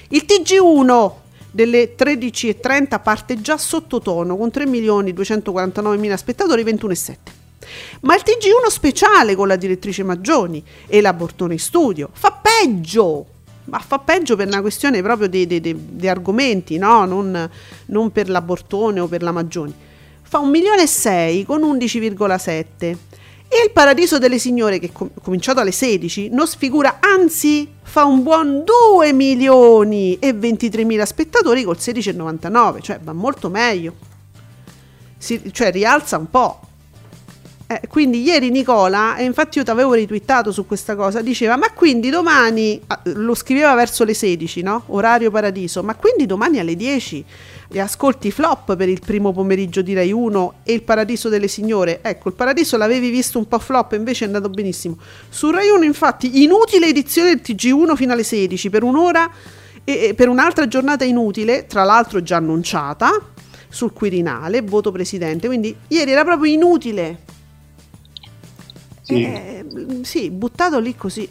[0.09, 1.11] il TG1
[1.51, 7.17] delle 13.30 parte già sottotono con 3.249.000 spettatori, 21,7.
[8.01, 13.27] Ma il TG1 speciale con la direttrice Maggioni e la Bortone studio fa peggio
[13.65, 17.05] ma fa peggio per una questione proprio di, argomenti, no?
[17.05, 17.51] non,
[17.87, 19.75] non, per l'abortone o per la Maggioni.
[20.23, 22.97] Fa un milione e sei con 11,7
[23.55, 28.05] e il Paradiso delle Signore, che è com- cominciato alle 16, non sfigura, anzi fa
[28.05, 33.95] un buon 2 milioni e 23 mila spettatori col 16,99, cioè va molto meglio.
[35.19, 36.61] Si, cioè rialza un po'.
[37.73, 41.71] Eh, quindi ieri Nicola, e infatti io ti avevo ritwittato su questa cosa, diceva ma
[41.71, 44.83] quindi domani, ah, lo scriveva verso le 16, no?
[44.89, 47.25] Orario paradiso, ma quindi domani alle 10
[47.69, 52.01] gli ascolti flop per il primo pomeriggio di Rai 1 e il Paradiso delle Signore.
[52.03, 54.99] Ecco, il Paradiso l'avevi visto un po' flop, invece è andato benissimo.
[55.31, 59.31] Su Rai 1 infatti inutile edizione del TG1 fino alle 16 per un'ora
[59.85, 63.11] e per un'altra giornata inutile, tra l'altro già annunciata
[63.71, 67.31] sul Quirinale, voto presidente, quindi ieri era proprio inutile
[69.15, 69.23] sì.
[69.23, 69.65] Eh,
[70.03, 71.29] sì, buttato lì così.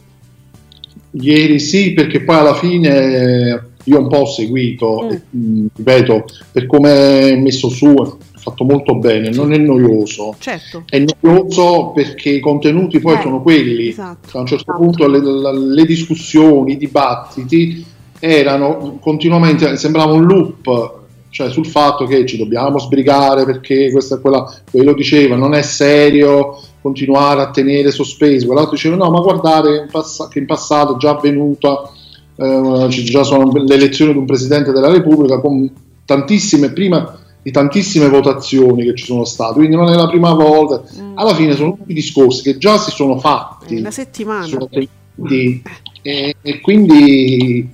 [1.12, 5.40] Ieri sì, perché poi alla fine io un po' ho seguito, mm.
[5.40, 10.36] mh, ripeto, per come è messo su è fatto molto bene, non è noioso.
[10.40, 10.84] Certo.
[10.88, 13.90] È noioso perché i contenuti poi eh, sono quelli.
[13.90, 14.38] Esatto.
[14.38, 14.84] A un certo esatto.
[14.84, 17.86] punto le, le, discussioni, i dibattiti
[18.20, 24.20] erano continuamente, sembrava un loop, cioè sul fatto che ci dobbiamo sbrigare perché questa è
[24.20, 28.48] quella, quello diceva, non è serio, continuare a tenere sospeso.
[28.48, 29.88] Quell'altro diceva no, ma guardate
[30.30, 31.90] che in passato è già avvenuta,
[32.36, 35.70] eh, già sono le elezioni di un Presidente della Repubblica con
[36.06, 40.84] tantissime, prima di tantissime votazioni che ci sono state, quindi non è la prima volta.
[41.00, 41.18] Mm.
[41.18, 43.76] Alla fine sono tutti discorsi che già si sono fatti.
[43.76, 44.46] Una settimana.
[44.46, 45.62] Sono tenuti,
[46.02, 47.70] e, e quindi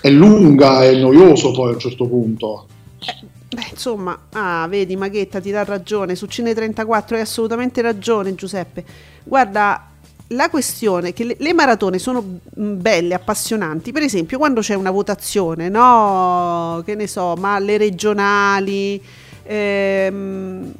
[0.00, 2.66] è lunga e noioso poi a un certo punto.
[3.54, 6.16] Beh, insomma, ah, vedi, Maghetta ti dà ragione.
[6.16, 8.84] Su Cine 34 hai assolutamente ragione, Giuseppe.
[9.22, 9.90] Guarda,
[10.28, 13.92] la questione è che le, le, maratone sono mm, belle, appassionanti.
[13.92, 16.82] Per esempio, quando c'è una votazione, no?
[16.84, 19.00] Che ne so, ma le regionali.
[19.44, 20.72] Ehm,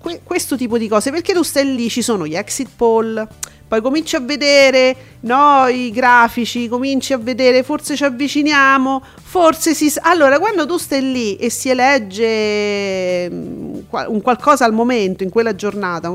[0.00, 1.10] que- questo tipo di cose.
[1.10, 3.26] Perché tu stai lì, ci sono gli exit poll,
[3.70, 9.92] poi cominci a vedere no, i grafici, cominci a vedere, forse ci avviciniamo, forse si...
[10.00, 13.74] Allora, quando tu stai lì e si elegge mm,
[14.08, 16.10] un qualcosa al momento, in quella giornata,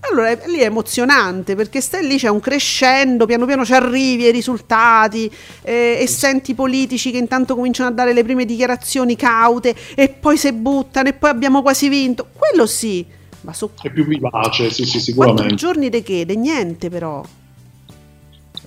[0.00, 4.32] allora lì è emozionante perché stai lì, c'è un crescendo, piano piano ci arrivi ai
[4.32, 5.30] risultati
[5.62, 10.36] eh, e senti politici che intanto cominciano a dare le prime dichiarazioni caute e poi
[10.38, 12.28] si buttano e poi abbiamo quasi vinto.
[12.32, 13.70] Quello sì ma so...
[13.80, 15.42] È più vivace, sì, sì, sicuramente.
[15.42, 16.34] Quanti giorni te chiede?
[16.34, 17.24] Niente però.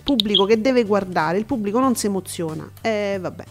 [0.03, 2.69] pubblico che deve guardare, il pubblico non si emoziona.
[2.81, 3.43] Eh, vabbè.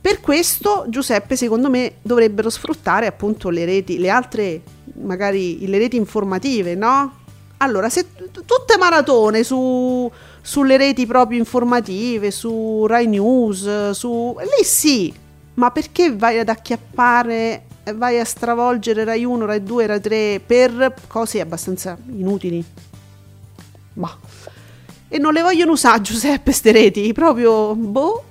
[0.00, 4.60] Per questo, Giuseppe, secondo me, dovrebbero sfruttare appunto le reti, le altre,
[5.02, 7.20] magari le reti informative, no?
[7.58, 14.36] Allora, se tutte maratone su, sulle reti proprio informative, su Rai News, su...
[14.40, 15.12] lì sì,
[15.54, 20.94] ma perché vai ad acchiappare vai a stravolgere Rai 1, Rai 2, Rai 3 per
[21.08, 22.64] cose abbastanza inutili.
[23.94, 24.16] Ma.
[25.08, 28.24] E non le vogliono usare Giuseppe ste reti, proprio boh.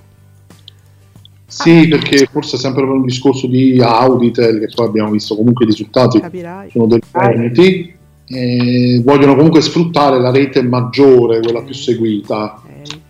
[1.52, 5.66] Sì, perché forse è sempre per un discorso di Auditel, che poi abbiamo visto comunque
[5.66, 6.70] i risultati Capirai.
[6.70, 7.94] sono dei veriti.
[8.24, 12.62] Eh, vogliono comunque sfruttare la rete maggiore, quella più seguita.
[12.64, 13.00] Okay.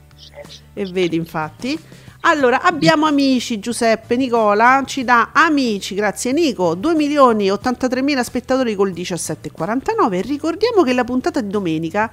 [0.75, 1.79] E vedi infatti.
[2.25, 8.23] Allora, abbiamo amici, Giuseppe, Nicola, ci dà amici, grazie Nico, 2 milioni e 83 mila
[8.23, 10.23] spettatori col 17,49.
[10.23, 12.13] Ricordiamo che la puntata di domenica,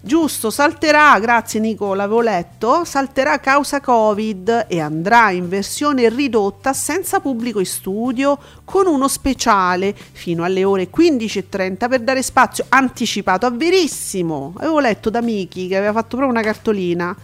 [0.00, 7.20] giusto, salterà, grazie Nico, l'avevo letto, salterà causa Covid e andrà in versione ridotta senza
[7.20, 13.50] pubblico in studio con uno speciale fino alle ore 15.30 per dare spazio anticipato a
[13.50, 14.54] Verissimo.
[14.58, 17.16] Avevo letto da Miki che aveva fatto proprio una cartolina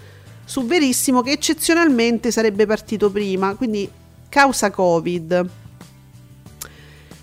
[0.45, 3.91] su Verissimo che eccezionalmente sarebbe partito prima, quindi
[4.29, 5.49] causa Covid.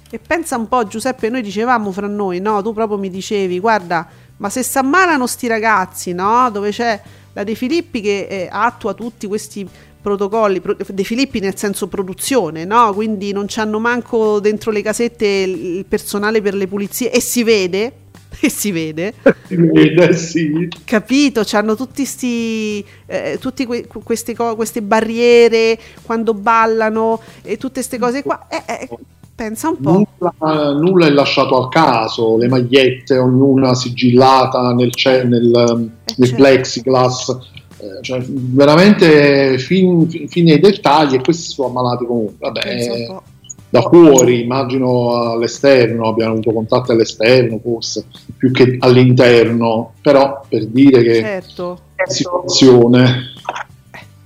[0.09, 2.61] E pensa un po', Giuseppe, noi dicevamo fra noi, no?
[2.61, 4.07] Tu proprio mi dicevi, guarda,
[4.43, 6.49] ma se si ammalano sti ragazzi, no?
[6.51, 7.01] Dove c'è
[7.31, 9.65] la De Filippi che eh, attua tutti questi
[10.01, 12.93] protocolli, pro- De Filippi nel senso produzione, no?
[12.93, 17.93] Quindi non c'hanno manco dentro le casette il personale per le pulizie e si vede,
[18.37, 19.13] e si vede.
[19.47, 20.67] Si vede, sì.
[20.83, 21.43] Capito?
[21.45, 27.97] C'hanno tutti sti, eh, tutte que- queste, co- queste barriere quando ballano e tutte queste
[27.97, 28.45] cose qua.
[28.49, 28.89] Eh, eh,
[29.35, 29.91] pensa un po'.
[30.19, 36.35] Nulla, nulla è lasciato al caso, le magliette, ognuna sigillata nel, nel, nel certo.
[36.35, 37.29] plexiglass.
[37.77, 42.35] eh, Cioè, veramente fin, fin- fine ai dettagli e questi sono ammalati comunque.
[42.39, 43.21] Vabbè,
[43.69, 48.05] da fuori, immagino all'esterno, abbiano avuto contatti all'esterno forse,
[48.37, 51.79] più che all'interno, però per dire che Certo.
[52.05, 53.31] situazione.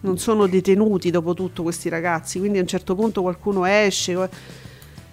[0.01, 4.29] non sono detenuti dopo tutto questi ragazzi, quindi a un certo punto qualcuno esce.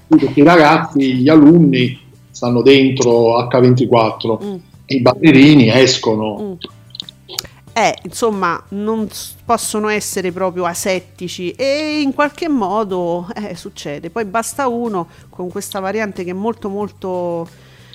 [0.07, 1.99] Perché i ragazzi, gli alunni
[2.31, 4.57] stanno dentro H24 Mm.
[4.87, 6.39] i ballerini escono.
[6.41, 6.53] Mm.
[7.77, 9.09] Eh, insomma, non
[9.45, 14.11] possono essere proprio asettici e in qualche modo eh, succede.
[14.11, 17.49] Poi basta uno con questa variante che è molto molto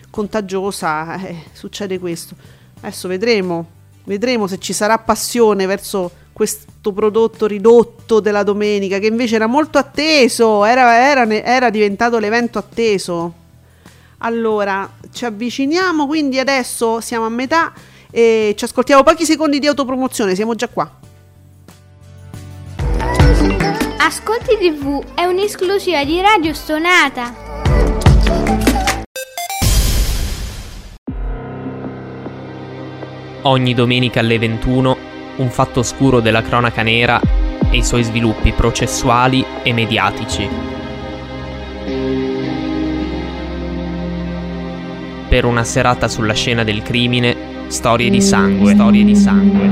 [0.09, 2.35] contagiosa, eh, succede questo.
[2.81, 3.65] Adesso vedremo,
[4.03, 9.77] vedremo se ci sarà passione verso questo prodotto ridotto della domenica che invece era molto
[9.77, 13.33] atteso, era, era era diventato l'evento atteso.
[14.19, 17.73] Allora, ci avviciniamo, quindi adesso siamo a metà
[18.09, 20.89] e ci ascoltiamo pochi secondi di autopromozione, siamo già qua.
[23.97, 27.35] Ascolti TV è un'esclusiva di Radio Stonata.
[33.41, 37.19] Ogni domenica alle 21 un fatto oscuro della cronaca nera
[37.69, 40.47] e i suoi sviluppi processuali e mediatici.
[45.27, 47.35] Per una serata sulla scena del crimine,
[47.67, 49.69] storie di sangue, storie di sangue.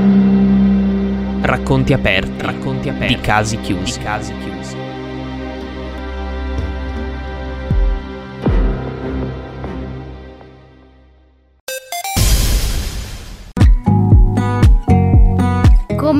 [1.40, 4.57] Racconti aperti, racconti aperti di casi chiusi, di casi chiusi.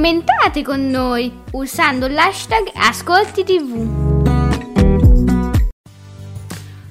[0.09, 3.87] Commentate con noi usando l'hashtag Ascolti TV.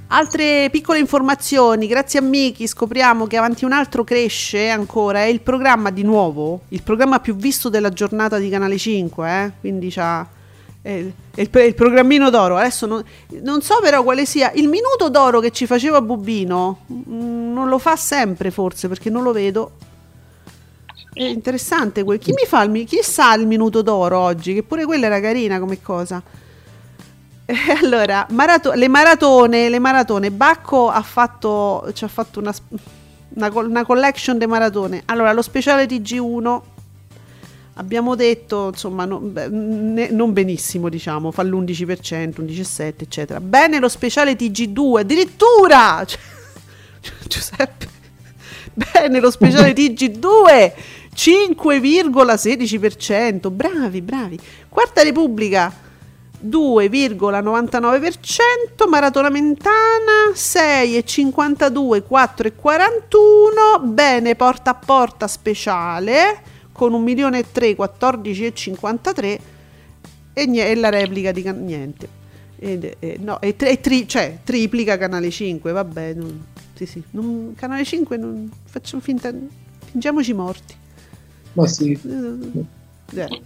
[0.09, 5.41] Altre piccole informazioni, grazie a Miki scopriamo che avanti un altro cresce ancora, è il
[5.41, 9.51] programma di nuovo, il programma più visto della giornata di Canale 5, eh?
[9.61, 10.23] quindi c'ha
[10.83, 12.57] il, il- il programmino d'oro.
[12.57, 13.03] Adesso non,
[13.41, 17.79] non so però quale sia il minuto d'oro che ci faceva Bubino, Mm, non lo
[17.79, 19.71] fa sempre forse perché non lo vedo.
[21.17, 22.19] È interessante quel.
[22.19, 24.53] Chi mi fa il chi sa il minuto d'oro oggi?
[24.53, 26.21] Che pure quella era carina come cosa.
[27.49, 30.31] E allora, marato- le maratone, le maratone.
[30.31, 32.53] Bacco ha fatto, ci ha fatto una,
[33.29, 35.03] una, una collection di maratone.
[35.05, 36.61] Allora, lo speciale TG1
[37.75, 43.39] abbiamo detto, insomma, no- beh, ne- non benissimo, diciamo, fa l'11%, un 17%, eccetera.
[43.39, 46.03] Bene lo speciale TG2, addirittura!
[46.05, 46.19] Cioè,
[47.27, 47.87] Giuseppe.
[48.73, 50.73] Bene lo speciale TG2,
[51.17, 53.49] 5,16%.
[53.51, 54.39] Bravi, bravi.
[54.69, 55.73] Quarta Repubblica
[56.39, 67.75] 2,99%, Maratona Mentana 6,52, 4,41, bene porta a porta speciale con 1 milione e 3,
[67.75, 69.37] 14,53
[70.33, 72.07] e, e la replica di niente.
[72.59, 77.01] Ed- eh, no, e, tri- e tri- cioè, triplica Canale 5, vabbè, non- sì, sì,
[77.11, 79.31] non- Canale 5 non facciamo finta,
[79.91, 80.75] fingiamoci morti.
[81.57, 81.99] Ma sì,
[83.15, 83.41] Eh.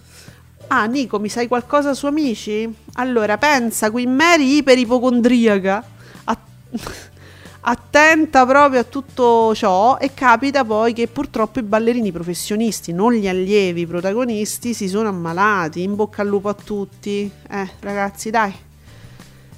[0.68, 2.68] Ah, Nico, mi sai qualcosa su amici?
[2.94, 5.84] Allora, pensa, Queen Mary iperipocondriaca,
[6.26, 6.38] a-
[7.64, 13.28] attenta proprio a tutto ciò e capita poi che purtroppo i ballerini professionisti, non gli
[13.28, 15.84] allievi protagonisti, si sono ammalati.
[15.84, 17.30] In bocca al lupo a tutti.
[17.50, 18.54] Eh, ragazzi, dai.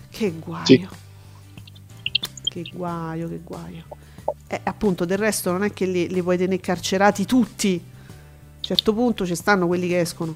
[0.09, 0.65] Che guaio.
[0.65, 0.87] Sì.
[2.49, 3.83] Che guaio, che guaio.
[4.47, 7.81] Eh, appunto, del resto non è che li, li puoi tenere carcerati tutti.
[8.63, 10.33] A un certo punto ci stanno quelli che escono.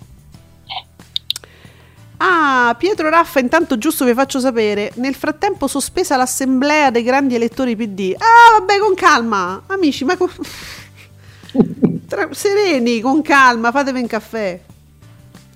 [2.18, 7.74] Ah, Pietro Raffa, intanto giusto vi faccio sapere, nel frattempo sospesa l'assemblea dei grandi elettori
[7.78, 8.16] PD.
[8.18, 10.30] Ah, vabbè, con calma, amici, ma con...
[12.06, 14.60] Tra- sereni, con calma, fatevi un caffè.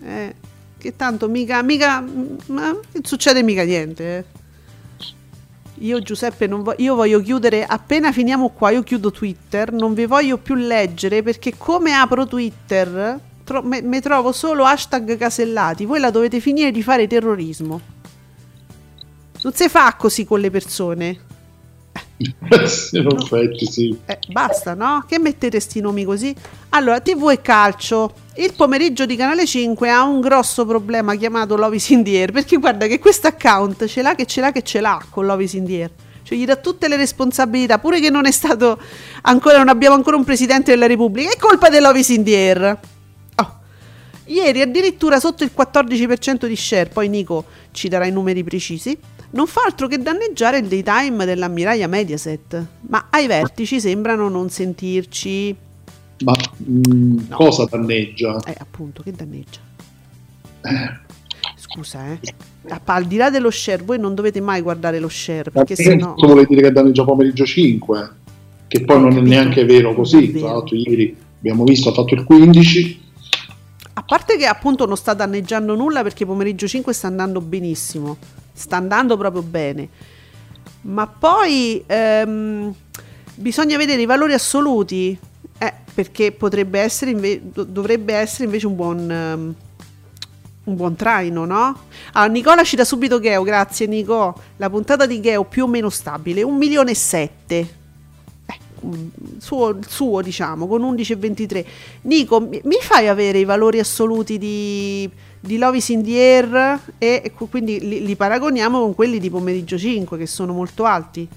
[0.05, 0.35] Eh,
[0.77, 4.17] che tanto mica, mica, ma non succede mica niente.
[4.17, 4.25] eh.
[5.81, 10.37] Io Giuseppe, vo- io voglio chiudere, appena finiamo qua, io chiudo Twitter, non vi voglio
[10.37, 16.39] più leggere perché come apro Twitter tro- me trovo solo hashtag casellati, voi la dovete
[16.39, 17.81] finire di fare terrorismo.
[19.41, 21.19] Non si fa così con le persone.
[22.49, 23.97] effetti sì.
[24.05, 25.03] Eh, basta, no?
[25.07, 26.33] Che mettete sti nomi così?
[26.69, 28.13] Allora, TV e calcio.
[28.35, 32.57] Il pomeriggio di Canale 5 ha un grosso problema chiamato Lovis in the Air, perché
[32.57, 35.65] guarda che questo account ce l'ha che ce l'ha che ce l'ha con Lovis in
[35.65, 35.91] the Air.
[36.23, 38.79] Cioè gli dà tutte le responsabilità, pure che non è stato
[39.23, 42.79] ancora non abbiamo ancora un presidente della Repubblica, è colpa del Lovis in the Air.
[43.35, 43.59] Oh.
[44.25, 48.97] Ieri addirittura sotto il 14% di share, poi Nico ci darà i numeri precisi,
[49.31, 55.55] non fa altro che danneggiare il daytime dell'ammiraglia Mediaset, ma ai vertici sembrano non sentirci.
[56.23, 56.33] Ma
[56.69, 57.35] mm, No.
[57.35, 58.39] cosa danneggia?
[58.45, 59.59] Eh, appunto, che danneggia.
[61.55, 62.19] Scusa, eh.
[62.85, 66.13] Al di là dello share, voi non dovete mai guardare lo share, perché sennò...
[66.13, 68.09] Questo vuole dire che danneggia pomeriggio 5,
[68.67, 69.29] che poi Ho non è capito.
[69.29, 70.27] neanche vero Non così.
[70.27, 70.39] vero.
[70.45, 72.99] Tra l'altro ieri abbiamo visto, ha fatto il 15,
[73.93, 78.17] A parte che appunto non sta danneggiando nulla perché pomeriggio 5 sta andando benissimo,
[78.53, 79.89] sta andando proprio bene.
[80.81, 82.73] Ma poi ehm,
[83.35, 85.17] bisogna vedere i valori assoluti,
[85.57, 89.55] eh, perché potrebbe essere inve- do- dovrebbe essere invece un buon, ehm,
[90.63, 91.79] un buon traino, no?
[92.13, 94.35] Allora, Nicola ci dà subito Geo, grazie Nico.
[94.57, 97.79] La puntata di Geo più o meno stabile, un milione e sette.
[98.45, 98.57] Eh,
[99.37, 101.65] suo, suo diciamo con 11,23
[102.03, 105.07] Nico mi mi fai avere i valori assoluti di,
[105.41, 109.77] di Lovis in the Air e qu- quindi li, li paragoniamo con quelli di pomeriggio
[109.77, 111.27] 5 che sono molto alti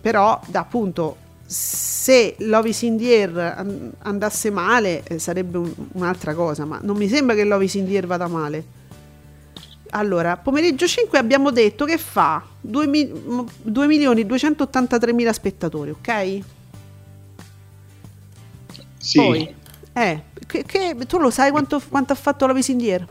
[0.00, 6.34] però da appunto se Lovis in the Air an- andasse male eh, sarebbe un- un'altra
[6.34, 8.74] cosa ma non mi sembra che Lovis in the Air vada male
[9.90, 16.40] allora, pomeriggio 5 abbiamo detto che fa 2, milioni 283 mila spettatori, ok?
[18.98, 19.18] sì.
[19.18, 19.55] Poi,
[19.96, 23.06] eh, che, che- tu lo sai quanto, quanto ha fatto la Visindier?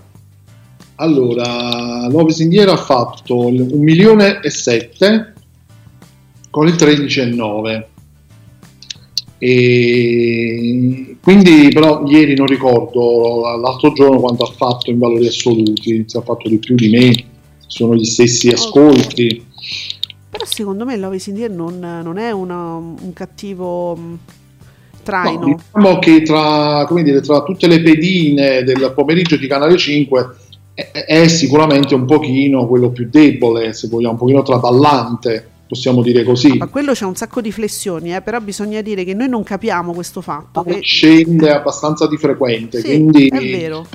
[0.97, 5.33] Allora, Lovis Indiera ha fatto il- un milione e sette
[6.49, 7.87] con il 13,9
[9.37, 16.17] e quindi però ieri non ricordo l'altro giorno quanto ha fatto in valori assoluti se
[16.17, 17.25] ha fatto di più di me
[17.67, 19.45] sono gli stessi ascolti.
[20.29, 23.97] Però secondo me la Visindier non, non è una- un cattivo
[25.11, 25.45] mh, No, traino.
[25.73, 30.29] diciamo che tra, come dire, tra tutte le pedine del pomeriggio di Canale 5
[30.73, 36.23] è, è sicuramente un pochino quello più debole, se vogliamo, un pochino traballante, possiamo dire
[36.23, 36.57] così.
[36.57, 39.93] Ma quello c'è un sacco di flessioni, eh, però bisogna dire che noi non capiamo
[39.93, 40.63] questo fatto.
[40.63, 43.85] Che, Scende abbastanza di frequente, sì, quindi, è vero.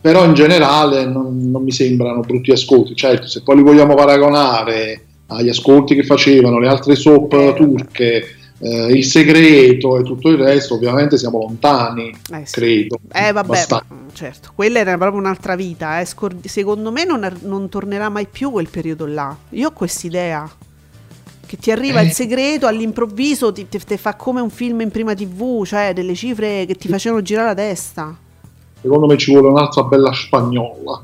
[0.00, 2.94] però in generale non, non mi sembrano brutti ascolti.
[2.96, 7.52] Certo, se poi li vogliamo paragonare agli ascolti che facevano le altre soap Eh.
[7.54, 8.24] turche,
[8.60, 12.52] eh, Il Segreto e tutto il resto, ovviamente siamo lontani, Eh, sì.
[12.54, 12.98] credo.
[13.12, 13.84] Eh vabbè, Abbastanza.
[13.88, 16.00] ma, certo, quella era proprio un'altra vita.
[16.00, 19.36] eh, scor- secondo me non, ar- non tornerà mai più quel periodo là.
[19.50, 20.50] Io ho quest'idea.
[21.46, 22.04] Che ti arriva Eh.
[22.04, 26.14] il segreto all'improvviso, ti, ti- ti fa come un film in prima tv, cioè delle
[26.14, 28.16] cifre che ti facevano girare la testa.
[28.82, 31.00] Secondo me ci vuole un'altra bella spagnola.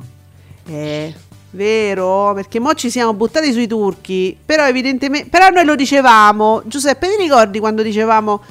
[0.67, 1.15] Eh,
[1.55, 2.33] vero?
[2.35, 4.37] Perché mo ci siamo buttati sui turchi.
[4.45, 5.29] Però evidentemente.
[5.29, 6.63] Però noi lo dicevamo.
[6.67, 8.43] Giuseppe, ti ricordi quando dicevamo.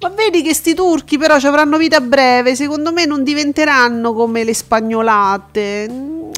[0.00, 2.54] Ma vedi che sti turchi però ci avranno vita breve.
[2.54, 5.88] Secondo me non diventeranno come le spagnolate.
[5.90, 6.30] Mm,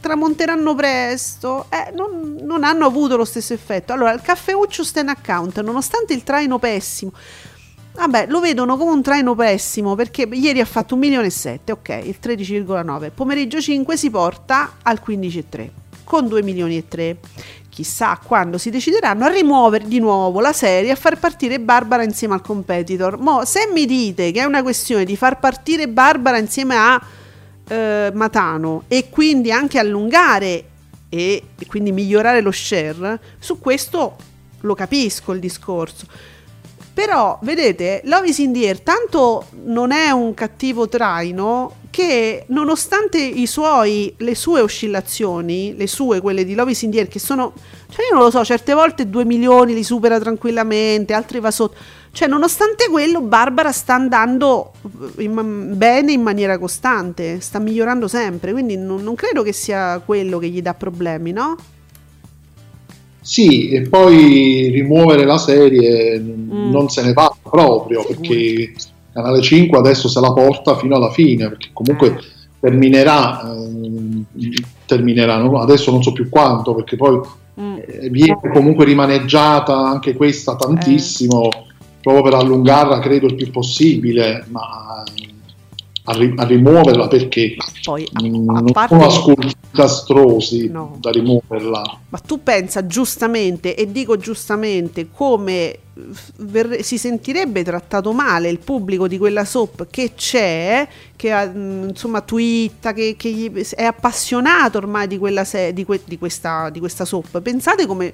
[0.00, 1.66] Tramonteranno presto.
[1.68, 3.92] Eh, non, non hanno avuto lo stesso effetto.
[3.92, 7.12] Allora, il caffeuccio sta in account, nonostante il traino pessimo.
[7.92, 11.72] Vabbè, lo vedono come un traino pessimo perché ieri ha fatto 1 milione e 7,
[11.72, 13.10] ok, il 13,9.
[13.14, 15.68] Pomeriggio 5 si porta al 15,3
[16.04, 17.18] con 2 milioni e 3.
[17.68, 22.02] Chissà quando si decideranno a rimuovere di nuovo la serie e a far partire Barbara
[22.02, 23.18] insieme al competitor.
[23.18, 27.00] Mo, se mi dite che è una questione di far partire Barbara insieme a
[27.68, 30.64] eh, Matano e quindi anche allungare
[31.08, 34.16] e, e quindi migliorare lo share, su questo
[34.60, 36.06] lo capisco il discorso.
[36.92, 43.46] Però, vedete, Love is in the air tanto non è un cattivo traino, che nonostante
[43.46, 47.52] suoi, le sue oscillazioni, le sue, quelle di Lovis Indier, che sono,
[47.90, 51.76] cioè io non lo so, certe volte 2 milioni li supera tranquillamente, altri va sotto,
[52.12, 54.72] cioè nonostante quello Barbara sta andando
[55.18, 60.38] in, bene in maniera costante, sta migliorando sempre, quindi non, non credo che sia quello
[60.38, 61.56] che gli dà problemi, no?
[63.20, 66.70] Sì, e poi rimuovere la serie mm.
[66.70, 68.20] non se ne va proprio Sicuro.
[68.20, 68.72] perché
[69.12, 72.18] Canale 5 adesso se la porta fino alla fine perché comunque
[72.60, 75.60] terminerà, eh, terminerà no?
[75.60, 77.20] adesso non so più quanto perché poi
[77.60, 77.76] mm.
[77.76, 81.64] eh, viene comunque rimaneggiata anche questa tantissimo eh.
[82.00, 85.02] proprio per allungarla credo il più possibile ma
[86.10, 88.28] a, ri- a rimuoverla perché Poi, a, a
[88.60, 88.94] non parte...
[88.94, 90.96] sono ascolti disastrosi no.
[91.00, 91.98] da rimuoverla.
[92.08, 95.78] Ma tu pensa giustamente, e dico giustamente, come
[96.36, 100.86] ver- si sentirebbe trattato male il pubblico di quella soap che c'è,
[101.16, 106.70] che ha, insomma twitta, che, che è appassionato ormai di, se- di, que- di, questa,
[106.70, 107.40] di questa soap.
[107.40, 108.12] Pensate come,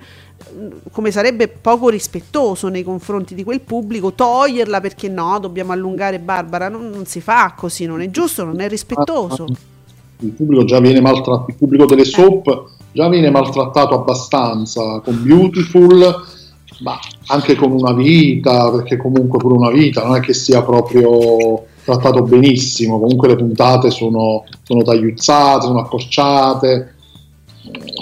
[0.91, 6.69] come, sarebbe poco rispettoso nei confronti di quel pubblico toglierla perché no, dobbiamo allungare Barbara.
[6.69, 9.47] Non, non si fa così, non è giusto, non è rispettoso.
[10.21, 16.35] Il pubblico già viene maltrattato, il pubblico delle soap già viene maltrattato abbastanza con Beautiful
[16.81, 21.65] ma anche con una vita, perché comunque pure una vita non è che sia proprio
[21.85, 26.95] trattato benissimo, comunque le puntate sono, sono tagliuzzate, sono accorciate,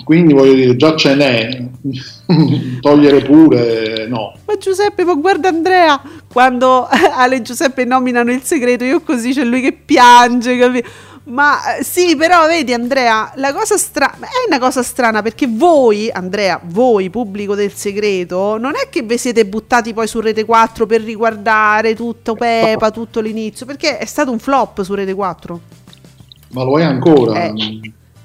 [0.05, 1.65] quindi voglio dire, già ce n'è,
[2.81, 4.35] togliere pure no.
[4.47, 6.01] Ma Giuseppe, ma guarda Andrea,
[6.33, 10.89] quando Ale e Giuseppe nominano il segreto, io così c'è lui che piange, capito?
[11.27, 16.11] Ma eh, sì, però vedi Andrea, la cosa strana è una cosa strana perché voi,
[16.11, 20.85] Andrea, voi pubblico del segreto, non è che vi siete buttati poi su Rete 4
[20.85, 25.61] per riguardare tutto Pepa, tutto l'inizio, perché è stato un flop su Rete 4.
[26.51, 27.45] Ma lo è ancora.
[27.45, 27.81] Eh,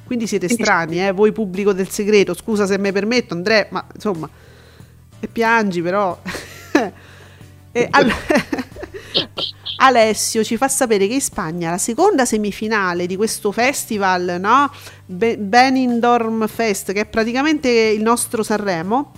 [0.06, 2.34] quindi siete strani, eh, voi pubblico del segreto.
[2.34, 4.30] Scusa se mi permetto, Andrea, ma insomma,
[5.20, 6.20] e piangi però.
[7.72, 8.16] e, allora,
[9.82, 14.70] Alessio ci fa sapere che in Spagna la seconda semifinale di questo festival, no?
[15.06, 19.14] Benindorm Fest, che è praticamente il nostro Sanremo,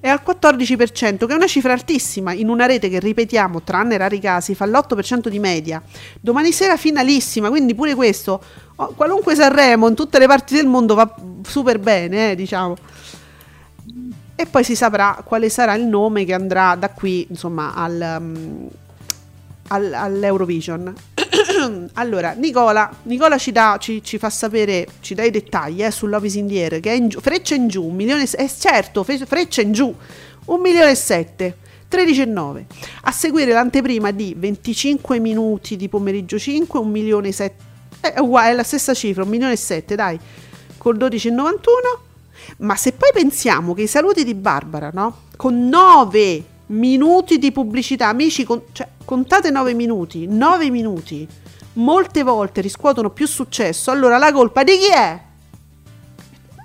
[0.00, 4.18] è al 14%, che è una cifra altissima in una rete che ripetiamo, tranne rari
[4.18, 5.82] casi, fa l'8% di media.
[6.20, 8.42] Domani sera finalissima, quindi pure questo,
[8.76, 12.76] oh, qualunque Sanremo in tutte le parti del mondo va super bene, eh, diciamo.
[14.34, 18.68] E poi si saprà quale sarà il nome che andrà da qui, insomma, al, um,
[19.68, 20.92] al, all'Eurovision.
[21.94, 26.34] allora, Nicola, Nicola ci, dà, ci, ci, fa sapere, ci dà i dettagli eh, sull'Ovis
[26.34, 29.94] Indiere, che è in giù, freccia in giù, un milione, eh, certo, freccia in giù,
[30.46, 31.56] un milione e sette.
[31.90, 32.64] 13,9
[33.04, 37.56] a seguire l'anteprima di 25 minuti di pomeriggio 5 1 milione e 7
[38.00, 40.18] è uguale è la stessa cifra 1 milione e 7 dai
[40.76, 41.54] col 12,91
[42.58, 48.08] ma se poi pensiamo che i saluti di Barbara no con 9 minuti di pubblicità
[48.08, 51.26] amici con, cioè, contate 9 minuti, 9 minuti,
[51.74, 55.20] molte volte riscuotono più successo, allora la colpa di chi è?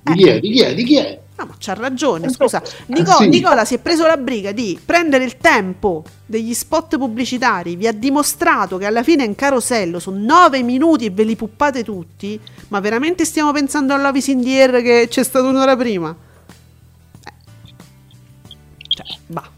[0.04, 0.39] Di chi è?
[0.39, 0.74] Di chi è?
[0.74, 1.22] Di chi è?
[1.36, 2.62] No, ma c'ha ragione, scusa.
[2.88, 3.28] Nico- sì.
[3.28, 7.91] Nicola si è preso la briga di prendere il tempo degli spot pubblicitari, vi ha
[7.91, 12.39] dimostrato che alla fine è un carosello, sono 9 minuti e ve li puppate tutti,
[12.68, 16.16] ma veramente stiamo pensando all'Ovis Indier che c'è stato un'ora prima?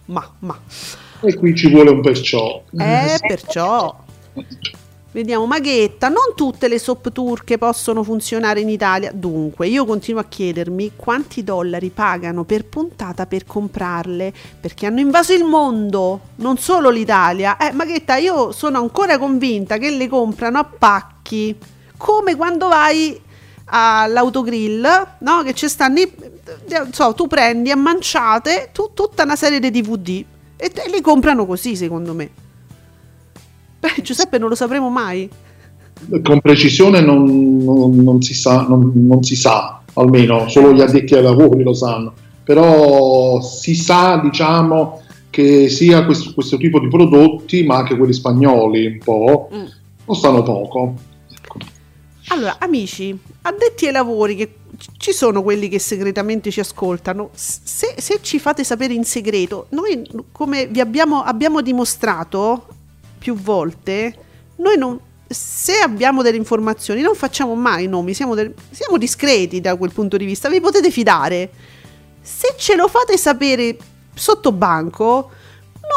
[0.05, 0.59] Ma, ma.
[1.21, 2.61] E qui ci vuole un perciò.
[2.77, 4.03] Eh, perciò.
[5.15, 9.13] Vediamo, Maghetta, non tutte le soap turche possono funzionare in Italia.
[9.13, 15.31] Dunque, io continuo a chiedermi quanti dollari pagano per puntata per comprarle, perché hanno invaso
[15.31, 17.55] il mondo, non solo l'Italia.
[17.55, 21.57] Eh, Maghetta, io sono ancora convinta che le comprano a pacchi,
[21.95, 23.17] come quando vai
[23.67, 24.85] all'autogrill,
[25.19, 25.43] no?
[25.43, 26.11] Che ci stanno, i,
[26.91, 30.23] so, tu prendi a manciate tu, tutta una serie di DVD
[30.57, 32.29] e, e li comprano così, secondo me.
[33.79, 35.29] Beh, Giuseppe non lo sapremo mai.
[36.23, 41.23] Con precisione non, non, non, si sa, non, si sa, almeno solo gli addetti ai
[41.23, 47.77] lavori lo sanno, però si sa, diciamo, che sia questo, questo tipo di prodotti, ma
[47.77, 49.65] anche quelli spagnoli un po', mm.
[50.05, 50.95] costano poco.
[52.35, 54.55] Allora, amici, addetti ai lavori che
[54.97, 57.29] ci sono quelli che segretamente ci ascoltano.
[57.33, 62.67] Se, se, ci fate sapere in segreto, noi come vi abbiamo, abbiamo dimostrato
[63.17, 64.13] più volte,
[64.57, 69.77] noi non, se abbiamo delle informazioni non facciamo mai nomi, siamo, del, siamo discreti da
[69.77, 71.49] quel punto di vista, vi potete fidare.
[72.21, 73.77] Se ce lo fate sapere
[74.13, 75.31] sotto banco,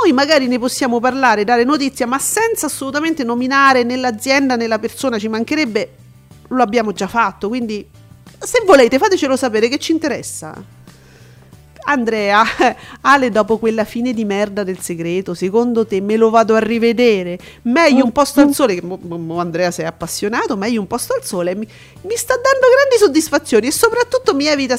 [0.00, 4.78] noi magari ne possiamo parlare, dare notizia, ma senza assolutamente nominare né l'azienda né la
[4.78, 5.94] persona, ci mancherebbe,
[6.48, 7.86] lo abbiamo già fatto, quindi
[8.38, 10.76] se volete fatecelo sapere che ci interessa.
[11.88, 12.42] Andrea,
[13.00, 17.38] Ale dopo quella fine di merda del segreto, secondo te me lo vado a rivedere?
[17.62, 21.24] Meglio un posto al sole, che mo, mo Andrea sei appassionato, meglio un posto al
[21.24, 21.66] sole, mi,
[22.02, 24.76] mi sta dando grandi soddisfazioni e soprattutto mi evita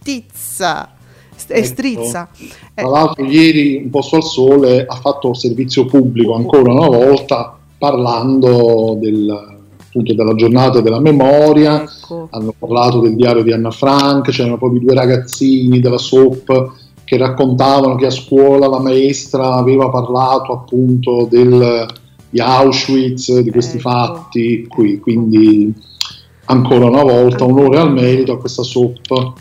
[0.00, 0.90] stizza
[1.46, 2.28] e strizza.
[2.74, 8.96] Tra l'altro ieri un posto al sole ha fatto servizio pubblico ancora una volta parlando
[8.98, 9.51] del,
[9.92, 12.28] appunto della giornata della memoria, Ecco.
[12.30, 16.72] hanno parlato del diario di Anna Frank, c'erano proprio due ragazzini della SOP
[17.04, 21.86] che raccontavano che a scuola la maestra aveva parlato appunto del,
[22.30, 23.90] di Auschwitz, di questi Ecco.
[23.90, 25.74] fatti qui, quindi
[26.46, 29.32] ancora una volta onore al merito a questa SOP.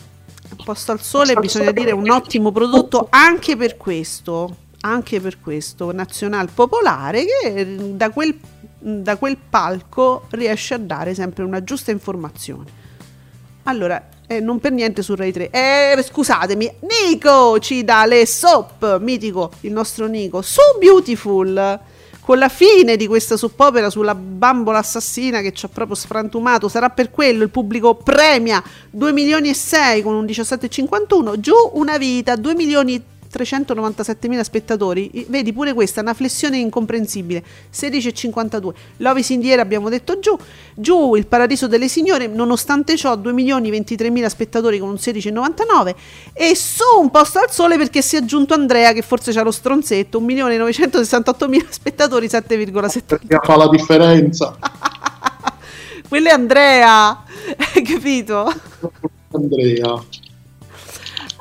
[0.65, 6.49] Posto al sole bisogna dire un ottimo prodotto anche per questo, anche per questo, nazional
[6.53, 8.37] popolare che da quel,
[8.81, 12.79] da quel palco riesce a dare sempre una giusta informazione.
[13.63, 15.49] Allora, eh, non per niente su Rai 3.
[15.49, 21.79] Eh, scusatemi, Nico ci dà le soap, mitico, il nostro Nico, su Beautiful.
[22.21, 26.89] Con la fine di questa soppopera sulla bambola assassina che ci ha proprio sfrantumato, sarà
[26.89, 32.35] per quello il pubblico premia 2 milioni e 6 con un 17,51, giù una vita,
[32.35, 38.73] 2 milioni 397 mila spettatori, I- vedi pure questa, una flessione incomprensibile, 16,52.
[38.97, 40.37] Lovis Indiera abbiamo detto giù,
[40.75, 45.95] giù il Paradiso delle Signore, nonostante ciò 2 milioni 23 mila spettatori con un 16,99
[46.33, 49.51] e su un posto al sole perché si è aggiunto Andrea che forse c'ha lo
[49.51, 53.01] stronzetto, 1 milione 968 mila spettatori, 7,7.
[53.05, 54.57] Perché fa la differenza.
[56.07, 57.23] Quello è Andrea,
[57.73, 58.51] hai capito?
[59.31, 60.03] Andrea.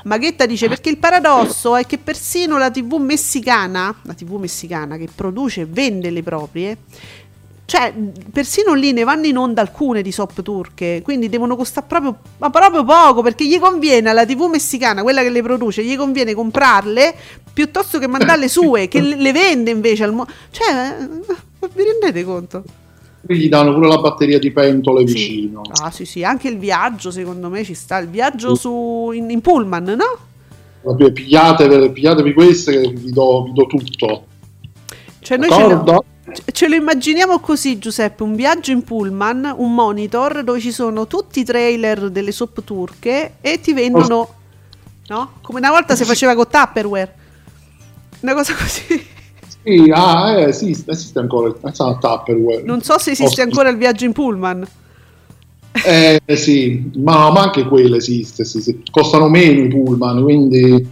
[0.05, 5.09] Maghetta dice perché il paradosso è che persino la TV messicana, la TV messicana che
[5.15, 6.79] produce e vende le proprie,
[7.71, 7.93] cioè
[8.33, 12.51] persino lì ne vanno in onda alcune di soap turche, quindi devono costare proprio, ma
[12.51, 17.15] proprio poco perché gli conviene alla TV messicana, quella che le produce, gli conviene comprarle
[17.53, 20.33] piuttosto che mandarle sue, che le le vende invece al mondo.
[20.51, 22.65] Cioè, eh, vi rendete conto?
[23.23, 25.13] Gli danno pure la batteria di pentole Sì.
[25.13, 25.63] vicino.
[25.83, 29.41] Ah sì sì, anche il viaggio secondo me ci sta, il viaggio su, in, in
[29.41, 30.19] pullman, no?
[30.81, 34.25] Proprio Pigliatevi, pigliatevi queste che vi do, vi do tutto.
[35.21, 36.05] Cioè noi ce lo,
[36.51, 41.41] ce lo immaginiamo così Giuseppe, un viaggio in pullman, un monitor dove ci sono tutti
[41.41, 44.29] i trailer delle soap turche e ti vendono,
[45.09, 45.33] no?
[45.43, 47.15] Come una volta si faceva con Tupperware,
[48.21, 49.19] una cosa così.
[49.63, 52.63] Sì, ah, eh, esiste, esiste ancora il esatto, Tupperware.
[52.63, 54.67] Non so se esiste ancora il viaggio in pullman.
[55.85, 58.83] Eh sì, ma, ma anche quello esiste, sì, sì.
[58.91, 60.89] Costano meno i pullman, quindi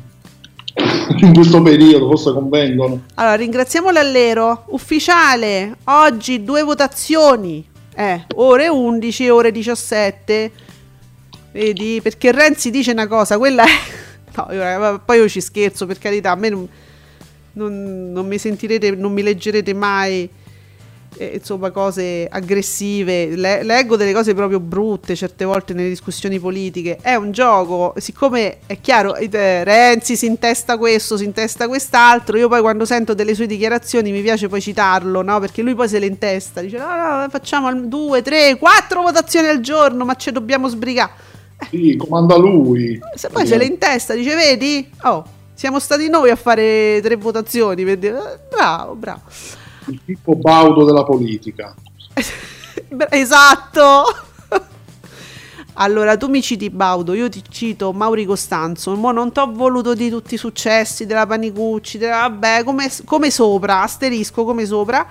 [1.21, 3.03] in questo periodo forse convengono.
[3.15, 5.77] Allora, ringraziamo l'allero ufficiale.
[5.85, 7.67] Oggi due votazioni.
[7.95, 10.53] Eh, ore 11 e ore 17.
[11.53, 12.01] Vedi?
[12.03, 13.69] Perché Renzi dice una cosa, quella è...
[14.39, 16.69] No, io- poi io ci scherzo, per carità, a me non,
[17.59, 20.29] non- non mi sentirete, non mi leggerete mai
[21.17, 26.99] eh, insomma cose aggressive, Le- leggo delle cose proprio brutte certe volte nelle discussioni politiche.
[27.01, 32.49] È un gioco, siccome è chiaro, eh, Renzi si intesta questo, si intesta quest'altro, io
[32.49, 35.41] poi quando sento delle sue dichiarazioni mi piace poi citarlo, no?
[35.41, 39.61] Perché lui poi se le intesta, dice no, no, facciamo due, tre, quattro votazioni al
[39.61, 41.27] giorno, ma ci dobbiamo sbrigare.
[41.71, 43.01] Sì, comanda lui.
[43.17, 44.89] Se poi se le intesta, dice vedi?
[45.03, 45.25] Oh,
[45.59, 47.83] siamo stati noi a fare tre votazioni.
[47.85, 49.23] per dire- eh, Bravo, bravo.
[49.87, 51.75] Il Pippo Baudo della politica.
[53.11, 54.05] Esatto.
[55.81, 58.95] Allora, tu mi citi Baudo, io ti cito Mauri Costanzo.
[58.95, 63.31] Mo non ti ho voluto di tutti i successi della Panicucci, della- vabbè, come, come
[63.33, 65.05] sopra, asterisco come sopra.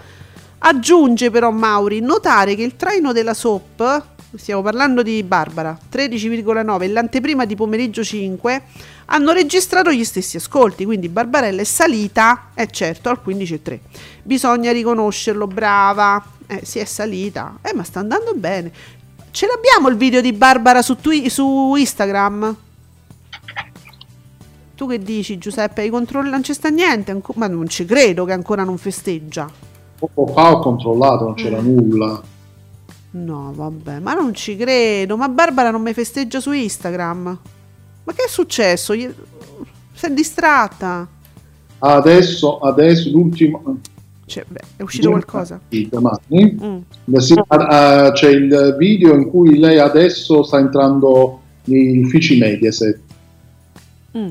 [0.59, 4.03] Aggiunge però Mauri, notare che il traino della SOP,
[4.35, 8.61] stiamo parlando di Barbara, 13,9 e l'anteprima di pomeriggio 5,
[9.05, 13.79] hanno registrato gli stessi ascolti, quindi Barbarella è salita, è certo, al 15,3.
[14.23, 18.71] Bisogna riconoscerlo, brava, eh, si è salita, eh, ma sta andando bene.
[19.31, 22.55] Ce l'abbiamo il video di Barbara su, Twi- su Instagram?
[24.75, 25.81] Tu che dici Giuseppe?
[25.81, 26.29] Hai controlli?
[26.29, 27.11] Non ci sta niente?
[27.11, 29.49] anco- ma non ci credo che ancora non festeggia.
[29.97, 32.21] Poco fa ho controllato, non c'era nulla.
[33.11, 35.17] No, vabbè, ma non ci credo.
[35.17, 37.39] Ma Barbara non mi festeggia su Instagram.
[38.03, 38.95] Ma che è successo?
[38.95, 39.09] Gli-
[39.93, 41.07] Si è distratta.
[41.79, 43.79] Adesso, adesso l'ultimo...
[44.25, 45.59] Cioè, beh, è uscito qualcosa?
[45.89, 46.57] Domani.
[46.61, 47.17] Mm.
[47.17, 52.99] Sì, ah, c'è il video in cui lei adesso sta entrando negli uffici Mediaset,
[54.17, 54.27] Mm.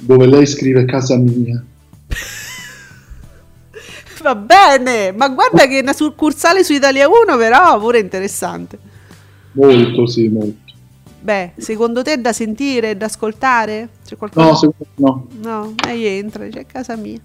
[0.00, 1.62] dove lei scrive casa mia.
[4.22, 8.78] Va bene, ma guarda che una succursale su Italia 1 però pure interessante.
[9.52, 10.66] Molto, sì, molto.
[11.20, 13.88] Beh, secondo te è da sentire, da ascoltare?
[14.04, 14.48] C'è qualcosa?
[14.48, 15.26] No, secondo no.
[15.40, 17.18] No, lei entra, dice, è casa mia.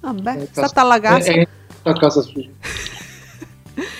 [0.00, 1.32] Vabbè, È stata alla casa.
[1.32, 1.46] È,
[1.82, 2.42] è a casa sua.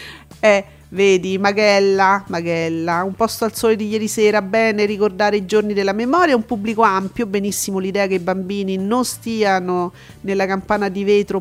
[0.44, 5.72] Eh, vedi, Maghella, Maghella, un posto al sole di ieri sera, bene ricordare i giorni
[5.72, 11.02] della memoria, un pubblico ampio, benissimo l'idea che i bambini non stiano nella campana di
[11.02, 11.40] vetro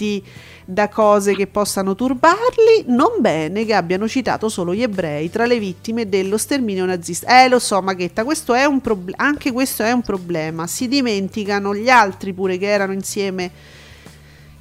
[0.00, 0.24] protetti
[0.64, 5.58] da cose che possano turbarli, non bene che abbiano citato solo gli ebrei tra le
[5.58, 7.42] vittime dello sterminio nazista.
[7.42, 10.66] Eh, lo so, Maghetta, questo è un prob- anche questo è un problema.
[10.66, 13.50] Si dimenticano gli altri pure che erano insieme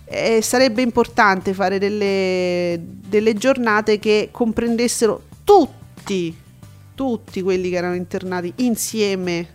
[0.05, 6.35] eh, sarebbe importante fare delle, delle giornate che comprendessero tutti,
[6.95, 9.47] tutti quelli che erano internati insieme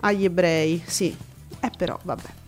[0.00, 0.82] agli ebrei.
[0.84, 1.16] Sì,
[1.60, 2.46] eh però vabbè.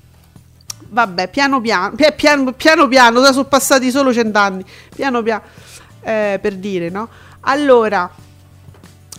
[0.88, 4.64] Vabbè, piano piano, pi- piano piano, piano sono passati solo cent'anni,
[4.94, 5.42] piano piano,
[6.02, 7.08] eh, per dire, no?
[7.40, 8.10] Allora,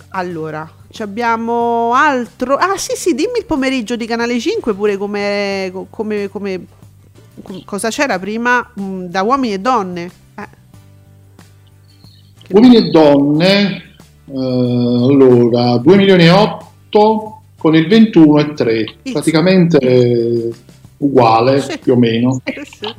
[0.09, 2.55] allora, ci abbiamo altro.
[2.55, 6.65] Ah, sì, sì, dimmi il pomeriggio di Canale 5 pure come, come, come
[7.41, 10.11] com- cosa c'era prima mm, da uomini e donne.
[10.35, 10.47] Eh.
[12.49, 13.95] Uomini e donne,
[14.25, 19.11] eh, allora, 2 milioni e 8 con il 21 e 3, Sì.
[19.13, 20.49] praticamente
[21.01, 21.77] uguale Sì.
[21.79, 22.93] più o meno, Sì,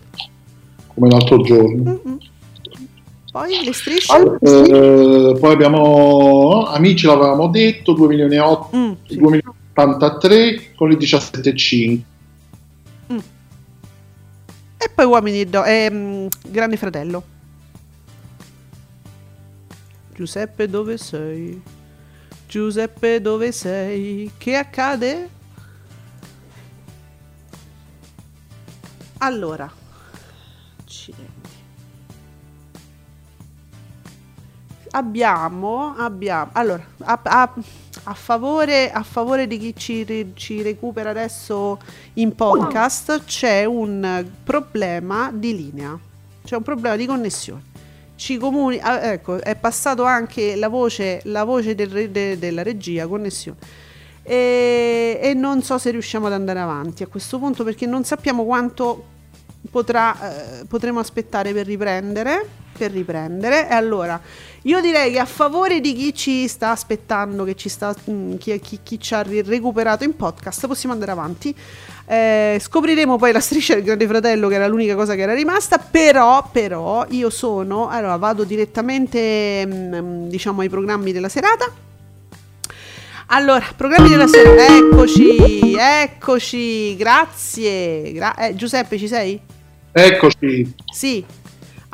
[0.94, 2.00] come l'altro giorno.
[2.04, 2.18] Mm-mm.
[3.32, 4.12] Poi le strisce.
[4.42, 9.16] Eh, poi abbiamo Amici, l'avevamo detto, 2 milioni e 8, Mm, sì.
[9.16, 12.00] 2 milioni e 83 con il 17,5.
[14.76, 15.84] E poi uomini e donne.
[15.86, 17.22] ehm, Grande fratello.
[20.14, 21.60] Giuseppe, dove sei?
[22.46, 24.30] Giuseppe, dove sei?
[24.36, 25.28] Che accade?
[29.24, 29.70] Allora,
[30.82, 31.50] accidenti.
[34.94, 37.54] Abbiamo, abbiamo, allora, a, a-
[38.04, 41.78] a favore, a favore di chi ci, ci recupera adesso
[42.14, 45.96] in podcast, c'è un problema di linea,
[46.44, 47.62] c'è un problema di connessione.
[48.16, 53.06] Ci comuni- ah, ecco, è passato anche la voce, la voce del de- della regia,
[53.06, 53.58] connessione.
[54.24, 58.44] E, e non so se riusciamo ad andare avanti a questo punto perché non sappiamo
[58.44, 59.04] quanto
[59.70, 62.46] potrà, eh, potremo aspettare per riprendere.
[62.76, 63.68] Per riprendere.
[63.68, 64.20] E allora,
[64.62, 68.58] io direi che a favore di chi ci sta aspettando, che ci sta, mm, chi,
[68.60, 71.54] chi- chi ci ha recuperato in podcast, possiamo andare avanti.
[72.06, 75.78] Eh, scopriremo poi la striscia del Grande Fratello, che era l'unica cosa che era rimasta.
[75.78, 77.88] Però, però, io sono.
[77.88, 81.91] Allora, vado direttamente, mm, diciamo, ai programmi della serata.
[83.26, 88.12] Allora, programmi della sera, eccoci, eccoci, grazie.
[88.12, 89.40] Gra- eh, Giuseppe, ci sei?
[89.92, 91.24] Eccoci, Sì.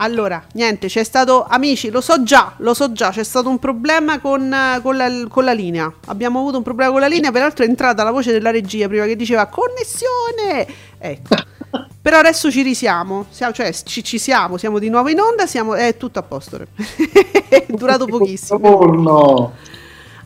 [0.01, 4.21] Allora, niente, c'è stato, amici, lo so già, lo so già, c'è stato un problema
[4.21, 5.93] con, con la, con la linea.
[6.07, 9.07] Abbiamo avuto un problema con la linea, peraltro è entrata la voce della regia prima
[9.07, 10.67] che diceva connessione.
[10.99, 11.35] Ecco.
[12.01, 15.75] Però adesso ci risiamo, siamo, cioè ci, ci siamo, siamo di nuovo in onda, siamo,
[15.75, 16.61] è tutto a posto.
[17.49, 18.61] è durato pochissimo.
[18.61, 19.53] buongiorno.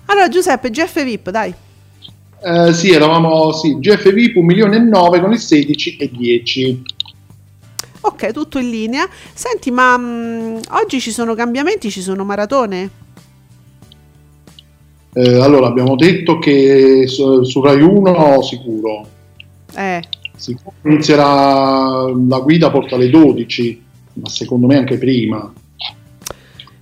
[0.07, 1.55] Allora, Giuseppe, Jeff VIP, dai.
[2.44, 6.82] Eh, sì, eravamo sì, GF VIP 1 milione e 9 con il 16 e 10.
[8.00, 9.09] Ok, tutto in linea.
[9.32, 12.90] Senti, ma mm, oggi ci sono cambiamenti, ci sono maratone?
[15.14, 19.07] Eh, allora, abbiamo detto che su, su Rai 1 sicuro.
[19.74, 20.03] Eh,
[20.34, 23.82] Sicuro inizierà la guida porta alle 12,
[24.14, 25.53] ma secondo me anche prima.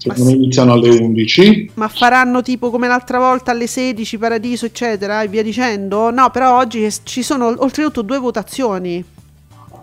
[0.01, 1.73] Secondo me iniziano alle 11.
[1.75, 6.11] ma faranno tipo come l'altra volta alle 16, Paradiso, eccetera, e via dicendo?
[6.11, 9.05] No, però oggi ci sono oltretutto due votazioni.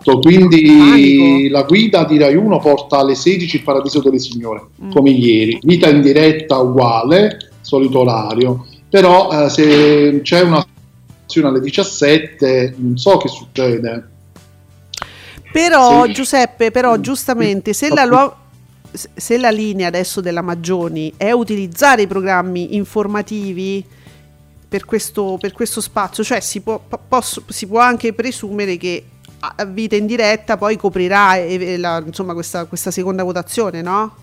[0.02, 1.52] Quindi Panico.
[1.52, 4.90] la guida di Rai 1 porta alle 16 il Paradiso delle Signore, Mm.
[4.90, 5.58] come ieri.
[5.62, 8.66] Vita in diretta uguale, solito orario.
[8.88, 10.64] Però eh, se c'è una
[11.24, 14.08] azione alle 17, non so che succede.
[15.52, 16.12] Però, Sì.
[16.12, 18.34] Giuseppe, però giustamente, se la,
[18.92, 23.84] se- la linea adesso della Maggioni è utilizzare i programmi informativi
[24.68, 29.04] per questo, per questo spazio, cioè si può, po- posso- si può anche presumere che
[29.40, 34.14] a vita in diretta poi coprirà eh, la- insomma, questa, questa seconda votazione, no?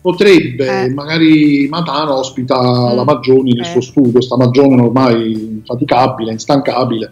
[0.00, 0.88] Potrebbe, Eh.
[0.90, 2.94] magari Matano ospita Mm.
[2.96, 3.70] la Maggioni nel Eh.
[3.70, 7.10] suo studio, sta Maggioni ormai infaticabile, instancabile.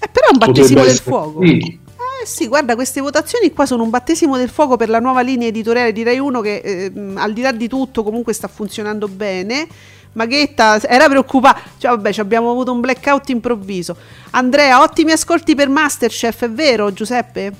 [0.00, 1.32] Eh, però è un battesimo del fuoco.
[1.38, 1.78] così.
[2.22, 5.48] Eh sì, guarda, queste votazioni qua sono un battesimo del fuoco per la nuova linea
[5.48, 9.66] editoriale di Rai 1 che eh, al di là di tutto comunque sta funzionando bene.
[10.12, 11.60] Maghetta era preoccupata.
[11.78, 13.96] Cioè, vabbè, abbiamo avuto un blackout improvviso.
[14.30, 17.52] Andrea, ottimi ascolti per Masterchef, è vero, Giuseppe?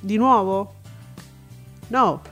[0.00, 0.74] Di nuovo?
[1.86, 2.22] No.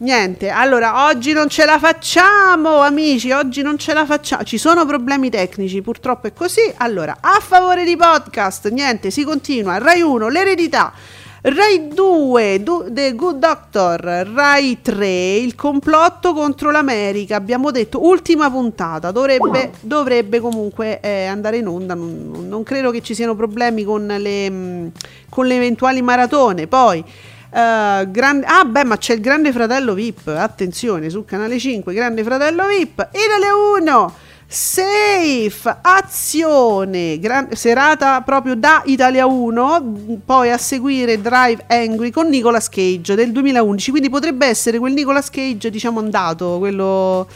[0.00, 4.44] Niente, allora oggi non ce la facciamo, amici, oggi non ce la facciamo.
[4.44, 6.72] Ci sono problemi tecnici, purtroppo è così.
[6.76, 9.78] Allora, a favore di podcast, niente, si continua.
[9.78, 10.92] Rai 1, l'eredità.
[11.40, 14.00] Rai 2, du- The Good Doctor,
[14.32, 21.56] Rai 3, il complotto contro l'America, abbiamo detto, ultima puntata, dovrebbe, dovrebbe comunque eh, andare
[21.56, 24.92] in onda, non, non credo che ci siano problemi con le, mh,
[25.28, 27.04] con le eventuali maratone, poi...
[27.50, 32.22] Uh, grande, ah beh ma c'è il Grande Fratello VIP attenzione sul canale 5 Grande
[32.22, 34.14] Fratello VIP Italia 1
[34.46, 42.68] Safe azione gran, serata proprio da Italia 1 poi a seguire Drive Angry con Nicolas
[42.68, 47.26] Cage del 2011 quindi potrebbe essere quel Nicolas Cage diciamo andato quello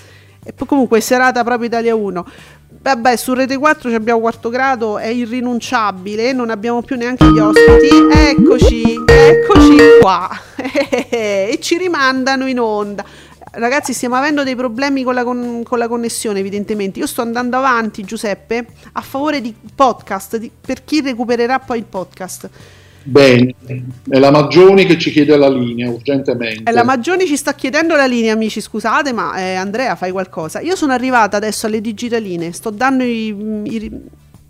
[0.66, 2.26] comunque serata proprio Italia 1
[2.82, 7.88] Vabbè, su Rete 4 abbiamo quarto grado, è irrinunciabile, non abbiamo più neanche gli ospiti.
[8.10, 10.30] Eccoci, eccoci qua.
[11.08, 13.04] e ci rimandano in onda.
[13.54, 16.98] Ragazzi, stiamo avendo dei problemi con la, con, con la, connessione, evidentemente.
[16.98, 21.84] Io sto andando avanti, Giuseppe, a favore di podcast, di, per chi recupererà poi il
[21.84, 22.48] podcast.
[23.04, 23.54] Bene,
[24.08, 26.70] è la Maggioni che ci chiede la linea urgentemente.
[26.70, 30.60] È la Maggioni ci sta chiedendo la linea, amici, scusate, ma eh, Andrea fai qualcosa.
[30.60, 33.26] Io sono arrivata adesso alle digitaline, sto dando i,
[33.64, 34.00] i,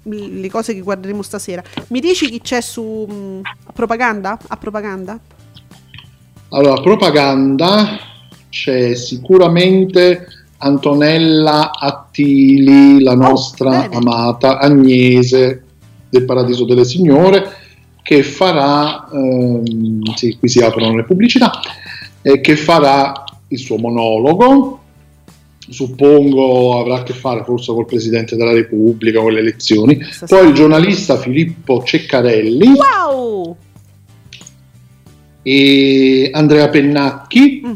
[0.04, 1.62] le cose che guarderemo stasera.
[1.88, 4.38] Mi dici chi c'è su mh, a propaganda?
[4.48, 5.18] A propaganda?
[6.50, 7.98] Allora, propaganda
[8.48, 10.26] c'è sicuramente
[10.58, 15.64] Antonella Attili, la nostra oh, amata Agnese
[16.08, 17.60] del Paradiso delle Signore
[18.02, 21.52] che farà, ehm, sì, qui si aprono le pubblicità,
[22.20, 24.80] eh, che farà il suo monologo,
[25.68, 30.54] suppongo avrà a che fare forse col Presidente della Repubblica, con le elezioni, poi il
[30.54, 32.68] giornalista Filippo Ceccarelli.
[32.68, 33.56] Wow!
[35.42, 37.62] E Andrea Pennacchi.
[37.66, 37.72] Mm.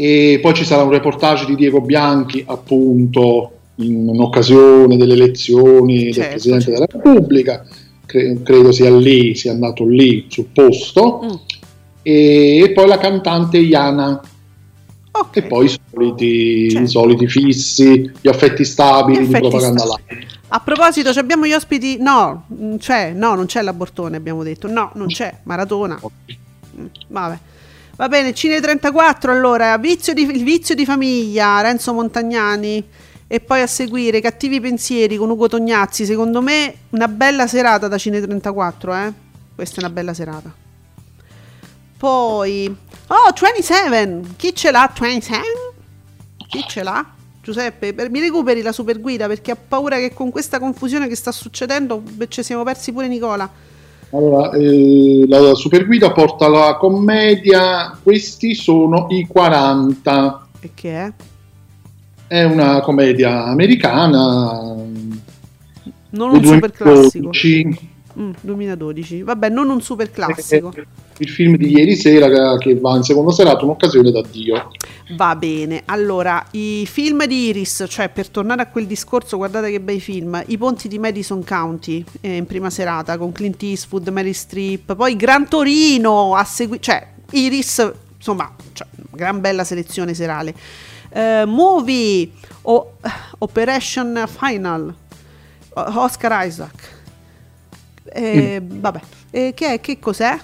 [0.00, 6.12] E poi ci sarà un reportage di Diego Bianchi, appunto, in, in occasione delle elezioni
[6.12, 6.86] certo, del Presidente certo.
[6.86, 7.66] della Repubblica
[8.08, 11.34] cre- credo sia lì, sia andato lì sul posto, mm.
[12.02, 14.20] e, e, poi la cantante Iana.
[15.20, 15.42] Okay.
[15.42, 16.84] E poi i soliti, certo.
[16.84, 20.26] i soliti, fissi, gli affetti stabili gli affetti di propaganda live.
[20.48, 21.98] A proposito, abbiamo gli ospiti.
[21.98, 22.46] No,
[22.78, 24.68] c'è, no, non c'è l'abortone, abbiamo detto.
[24.68, 25.40] No, non c'è.
[25.42, 26.00] Maratona.
[26.78, 27.38] Mm, vabbè.
[27.96, 32.84] Va bene, Cine 34 allora, vizio di, il vizio di famiglia, Renzo Montagnani
[33.26, 36.04] e poi a seguire Cattivi pensieri con Ugo Tognazzi.
[36.06, 39.12] Secondo me una bella serata da Cine 34, eh?
[39.52, 40.54] Questa è una bella serata.
[41.98, 42.72] Poi
[43.10, 44.20] Oh, 27.
[44.36, 45.42] Chi ce l'ha 27?
[46.46, 47.04] Chi ce l'ha?
[47.42, 51.32] Giuseppe, mi recuperi la super guida perché ho paura che con questa confusione che sta
[51.32, 53.50] succedendo ci siamo persi pure Nicola.
[54.10, 60.46] Allora, eh, la super guida porta la commedia, questi sono i 40.
[60.60, 61.12] E che è?
[62.26, 64.74] È una commedia americana.
[66.10, 67.30] Non un super classico.
[68.20, 70.72] Mm, 2012, vabbè, non un super classico.
[71.18, 74.72] Il film di ieri sera che va in seconda serata, un'occasione da Dio.
[75.16, 79.78] Va bene, allora i film di Iris, cioè per tornare a quel discorso, guardate che
[79.80, 84.32] bei film, I ponti di Madison County eh, in prima serata con Clint Eastwood, Mary
[84.32, 90.54] Streep, poi Gran Torino a seguire, cioè Iris, insomma, cioè, gran bella selezione serale.
[91.10, 92.30] Uh, movie
[92.62, 92.96] o
[93.38, 94.94] Operation Final
[95.72, 96.97] Oscar Isaac
[98.12, 98.80] eh, mm.
[98.80, 99.00] vabbè
[99.30, 100.38] eh, che, che, cos'è?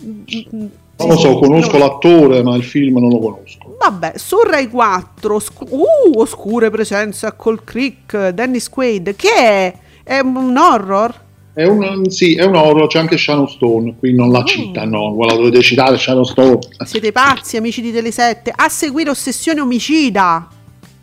[0.00, 1.84] non lo so, conosco no.
[1.84, 7.32] l'attore ma il film non lo conosco vabbè su Rai 4 osc- uh, oscure presenze
[7.36, 9.74] col Creek Dennis Quaid che è?
[10.10, 11.28] è un horror?
[11.52, 14.44] È un, sì, è un horror, c'è anche Shadow Stone, qui non la oh.
[14.44, 16.58] citano, la dovete citare Shadow Stone.
[16.84, 18.50] Siete pazzi, amici di Tele7.
[18.56, 20.48] A seguire Ossessione Omicida.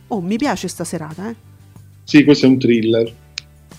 [0.07, 1.35] Oh, mi piace sta serata, eh.
[2.03, 3.13] Sì, questo è un thriller.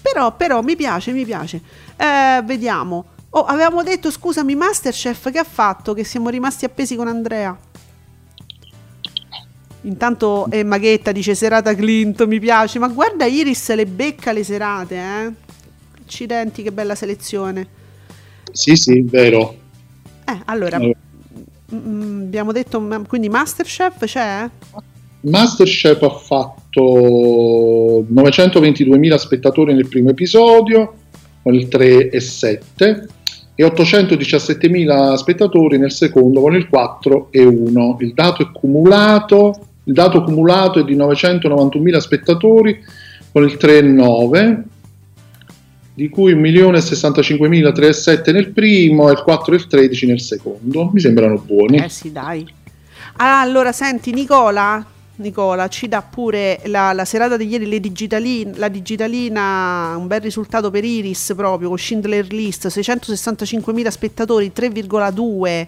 [0.01, 1.61] Però, però, mi piace, mi piace.
[1.97, 3.05] Eh, vediamo.
[3.31, 5.93] Oh, avevamo detto, scusami, Masterchef, che ha fatto?
[5.93, 7.57] Che siamo rimasti appesi con Andrea.
[9.83, 12.79] Intanto eh, Maghetta dice serata Clint, mi piace.
[12.79, 15.33] Ma guarda Iris le becca le serate, eh.
[16.03, 17.69] Accidenti, che bella selezione.
[18.53, 19.55] Sì, sì, vero.
[20.25, 20.97] Eh, allora, allora.
[21.71, 24.49] M- m- abbiamo detto, quindi Masterchef c'è?
[25.21, 30.95] Masterchef ha fatto 922.000 spettatori nel primo episodio,
[31.43, 33.07] con il 3 e 7,
[33.55, 37.97] e 817.000 spettatori nel secondo con il 4 e 1.
[38.01, 38.51] Il dato è
[39.89, 42.79] il dato cumulato è di 991.000 spettatori
[43.33, 44.63] con il 3 e 9
[45.95, 50.91] di cui 1.065.307 nel primo e il 4 e il 13 nel secondo.
[50.93, 51.79] Mi sembrano buoni.
[51.79, 52.47] Eh sì, dai.
[53.17, 54.85] Ah, allora, senti, Nicola,
[55.19, 60.21] Nicola ci dà pure la, la serata di ieri le digitalin- la digitalina, un bel
[60.21, 65.67] risultato per Iris proprio, con Schindler List, 665.000 spettatori, 3,2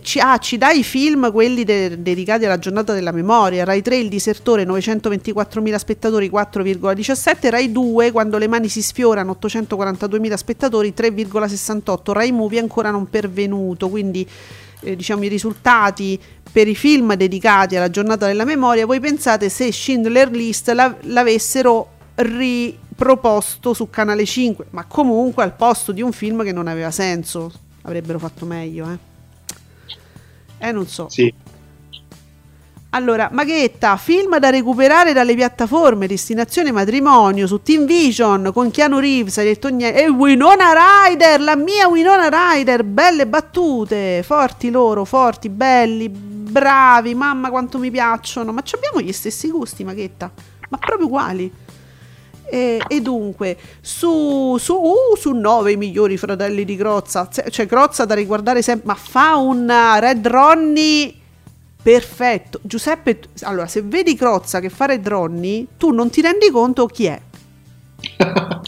[0.00, 3.64] ci, ah, ci dai i film, quelli de- dedicati alla giornata della memoria.
[3.64, 7.50] Rai 3, Il disertore, 924.000 spettatori, 4,17.
[7.50, 12.12] Rai 2, Quando le mani si sfiorano, 842.000 spettatori, 3,68.
[12.12, 14.26] Rai Movie ancora non pervenuto, quindi
[14.80, 16.18] eh, diciamo i risultati
[16.52, 18.86] per i film dedicati alla giornata della memoria.
[18.86, 25.92] Voi pensate se Schindler List la- l'avessero riproposto su Canale 5, ma comunque al posto
[25.92, 27.50] di un film che non aveva senso,
[27.82, 29.10] avrebbero fatto meglio, eh.
[30.68, 31.08] Eh, non so.
[31.08, 31.32] Sì.
[32.94, 39.38] Allora, Maghetta, film da recuperare dalle piattaforme, destinazione matrimonio su Team Vision con Keanu Reeves,
[39.38, 39.94] niente.
[39.94, 47.48] E Winona Ryder, la mia Winona Ryder, belle battute, forti loro, forti, belli, bravi, mamma
[47.48, 48.52] quanto mi piacciono.
[48.52, 50.30] Ma abbiamo gli stessi gusti, Maghetta,
[50.68, 51.50] ma proprio uguali.
[52.44, 58.04] E, e dunque, su, su, uh, su 9 i migliori fratelli di Crozza, cioè Crozza
[58.04, 59.66] da riguardare sempre, ma fa un
[59.98, 61.20] Red Ronnie
[61.82, 62.60] perfetto.
[62.62, 67.06] Giuseppe, allora, se vedi Crozza che fa Red Ronnie, tu non ti rendi conto chi
[67.06, 67.20] è.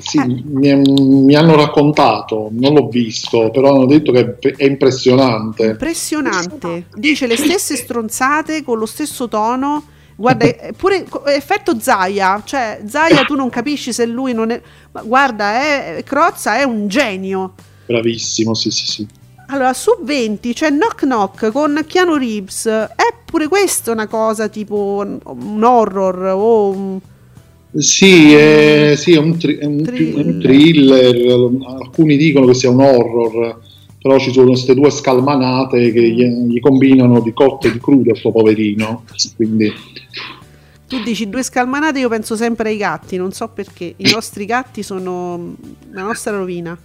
[0.00, 0.26] sì, eh.
[0.26, 5.64] mi, mi, hanno raccontato, non l'ho visto, però hanno detto che è impressionante.
[5.64, 13.24] Impressionante, dice le stesse stronzate con lo stesso tono Guarda, pure effetto Zaya, cioè Zaya
[13.24, 14.60] tu non capisci se lui non è...
[14.92, 17.54] Ma guarda, è, Crozza è un genio.
[17.86, 19.08] Bravissimo, sì, sì, sì.
[19.52, 22.66] Allora, su 20 c'è Knock Knock con Keanu Reeves.
[22.66, 27.00] È pure questa una cosa tipo un horror o un...
[27.74, 30.26] Sì, è, sì, è, un, tri- è un, thriller.
[30.26, 31.50] un thriller.
[31.80, 33.68] Alcuni dicono che sia un horror
[34.02, 38.12] però ci sono queste due scalmanate che gli, gli combinano di cotte e di crudo
[38.12, 39.04] a sto poverino
[39.36, 39.70] quindi
[40.86, 44.82] tu dici due scalmanate io penso sempre ai gatti non so perché i nostri gatti
[44.82, 45.54] sono
[45.90, 46.78] la nostra rovina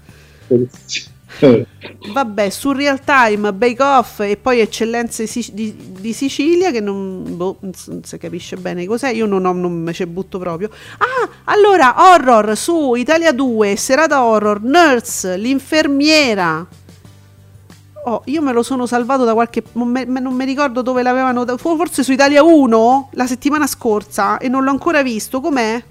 [2.13, 7.57] Vabbè, su Real Time, Bake Off e poi Eccellenze di, di Sicilia che non, boh,
[7.59, 7.73] non,
[8.03, 10.69] si capisce bene cos'è, io non, ho, non me ci butto proprio.
[10.97, 16.65] Ah, allora, horror su Italia 2, serata horror, Nurse, l'infermiera.
[18.07, 19.63] Oh, io me lo sono salvato da qualche.
[19.73, 21.43] Non, me, non mi ricordo dove l'avevano.
[21.57, 25.41] Forse su Italia 1 la settimana scorsa e non l'ho ancora visto.
[25.41, 25.83] Com'è?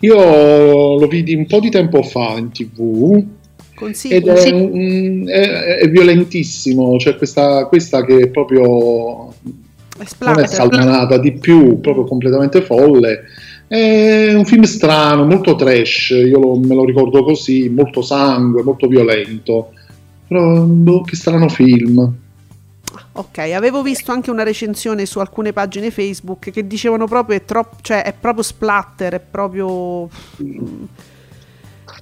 [0.00, 3.24] Io lo vidi un po' di tempo fa in tv.
[3.80, 4.14] Consiglio.
[4.14, 6.96] Ed è, mm, è, è violentissimo.
[6.96, 9.28] C'è questa, questa che è proprio.
[9.98, 13.24] È non è salmanata di più, proprio completamente folle.
[13.66, 16.10] È un film strano, molto trash.
[16.10, 19.72] Io lo, me lo ricordo così, molto sangue, molto violento
[20.30, 22.14] però boh, che strano film.
[23.12, 27.78] Ok, avevo visto anche una recensione su alcune pagine Facebook che dicevano proprio è, troppo,
[27.80, 30.08] cioè, è proprio splatter, è proprio...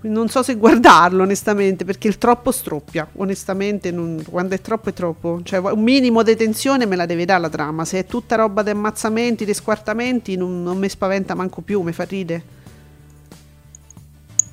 [0.01, 4.23] Non so se guardarlo onestamente perché il troppo stroppia, onestamente non...
[4.29, 7.49] quando è troppo è troppo, cioè un minimo di tensione me la deve dare la
[7.49, 11.81] trama, se è tutta roba di ammazzamenti, di squartamenti non, non mi spaventa manco più,
[11.83, 12.57] mi fa ride.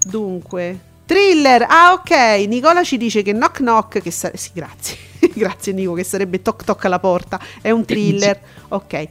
[0.07, 4.97] Dunque, Thriller, ah ok, Nicola ci dice che Knock Knock, che sa- sì grazie,
[5.33, 8.39] grazie Nico, che sarebbe Toc Toc alla porta, è un thriller,
[8.69, 9.07] ok.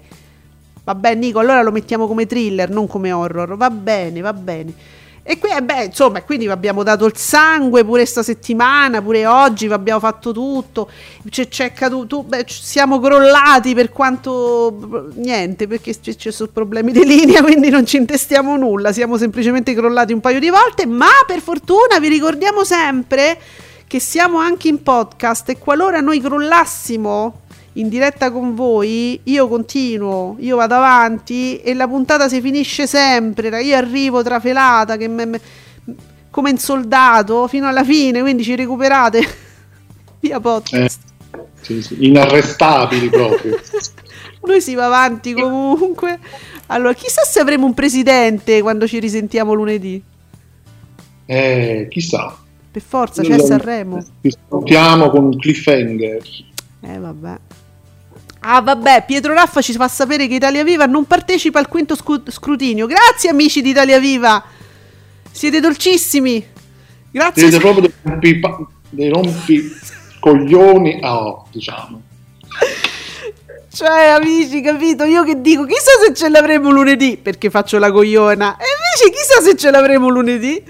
[0.82, 4.74] Vabbè Nico, allora lo mettiamo come thriller, non come horror, va bene, va bene.
[5.26, 9.24] E qui, eh beh, insomma, quindi vi abbiamo dato il sangue pure sta settimana, pure
[9.24, 10.90] oggi vi abbiamo fatto tutto.
[11.30, 17.42] C'è, c'è caduto, beh, siamo crollati per quanto niente, perché ci, sono problemi di linea,
[17.42, 18.92] quindi non ci intestiamo nulla.
[18.92, 23.38] Siamo semplicemente crollati un paio di volte, ma per fortuna vi ricordiamo sempre
[23.86, 27.43] che siamo anche in podcast e qualora noi crollassimo
[27.74, 33.62] in diretta con voi, io continuo, io vado avanti e la puntata si finisce sempre.
[33.62, 35.40] Io arrivo trafelata che me, me,
[36.30, 39.22] come un soldato fino alla fine, quindi ci recuperate
[40.20, 41.00] via podcast.
[41.32, 43.58] Eh, sì, sì, inarrestabili proprio.
[44.46, 46.18] Noi si va avanti comunque.
[46.66, 50.02] Allora, chissà se avremo un presidente quando ci risentiamo lunedì.
[51.26, 52.36] Eh, chissà.
[52.70, 54.02] Per forza, c'è Sanremo.
[54.20, 56.22] Ci salutiamo con un cliffhanger.
[56.80, 57.38] Eh, vabbè.
[58.46, 62.30] Ah vabbè, Pietro Raffa ci fa sapere che Italia Viva non partecipa al quinto scu-
[62.30, 62.86] scrutinio.
[62.86, 64.44] Grazie amici di Italia Viva,
[65.30, 66.46] siete dolcissimi.
[67.10, 67.48] Grazie.
[67.48, 68.40] Siete proprio dei rompi,
[68.90, 69.72] dei rompi
[70.20, 72.02] coglioni, oh, diciamo.
[73.72, 75.04] Cioè amici, capito?
[75.04, 78.58] Io che dico, chissà se ce l'avremo lunedì perché faccio la cogliona.
[78.58, 78.64] E
[78.98, 80.62] dici chissà se ce l'avremo lunedì.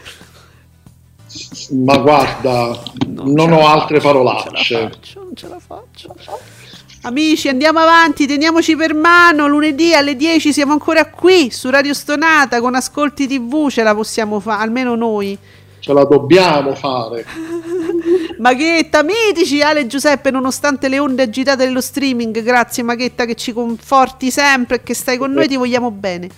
[1.70, 4.80] Ma guarda, non, ce ho altre faccio, parolacce.
[5.14, 6.53] Non ce la faccio, non ce la faccio.
[7.06, 9.46] Amici, andiamo avanti, teniamoci per mano.
[9.46, 14.40] Lunedì alle 10 siamo ancora qui su Radio Stonata con Ascolti TV, ce la possiamo
[14.40, 15.36] fare, almeno noi.
[15.80, 17.26] Ce la dobbiamo fare.
[18.40, 22.42] Maghetta, mitici Ale e Giuseppe, nonostante le onde agitate dello streaming.
[22.42, 26.30] Grazie Maghetta che ci conforti sempre e che stai con noi, ti vogliamo bene.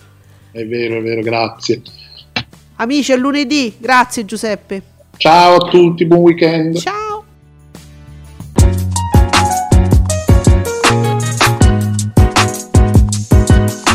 [0.50, 1.80] È vero, è vero, grazie.
[2.78, 3.72] Amici, a lunedì.
[3.78, 4.82] Grazie Giuseppe.
[5.16, 6.76] Ciao a tutti, buon weekend.
[6.76, 7.25] Ciao.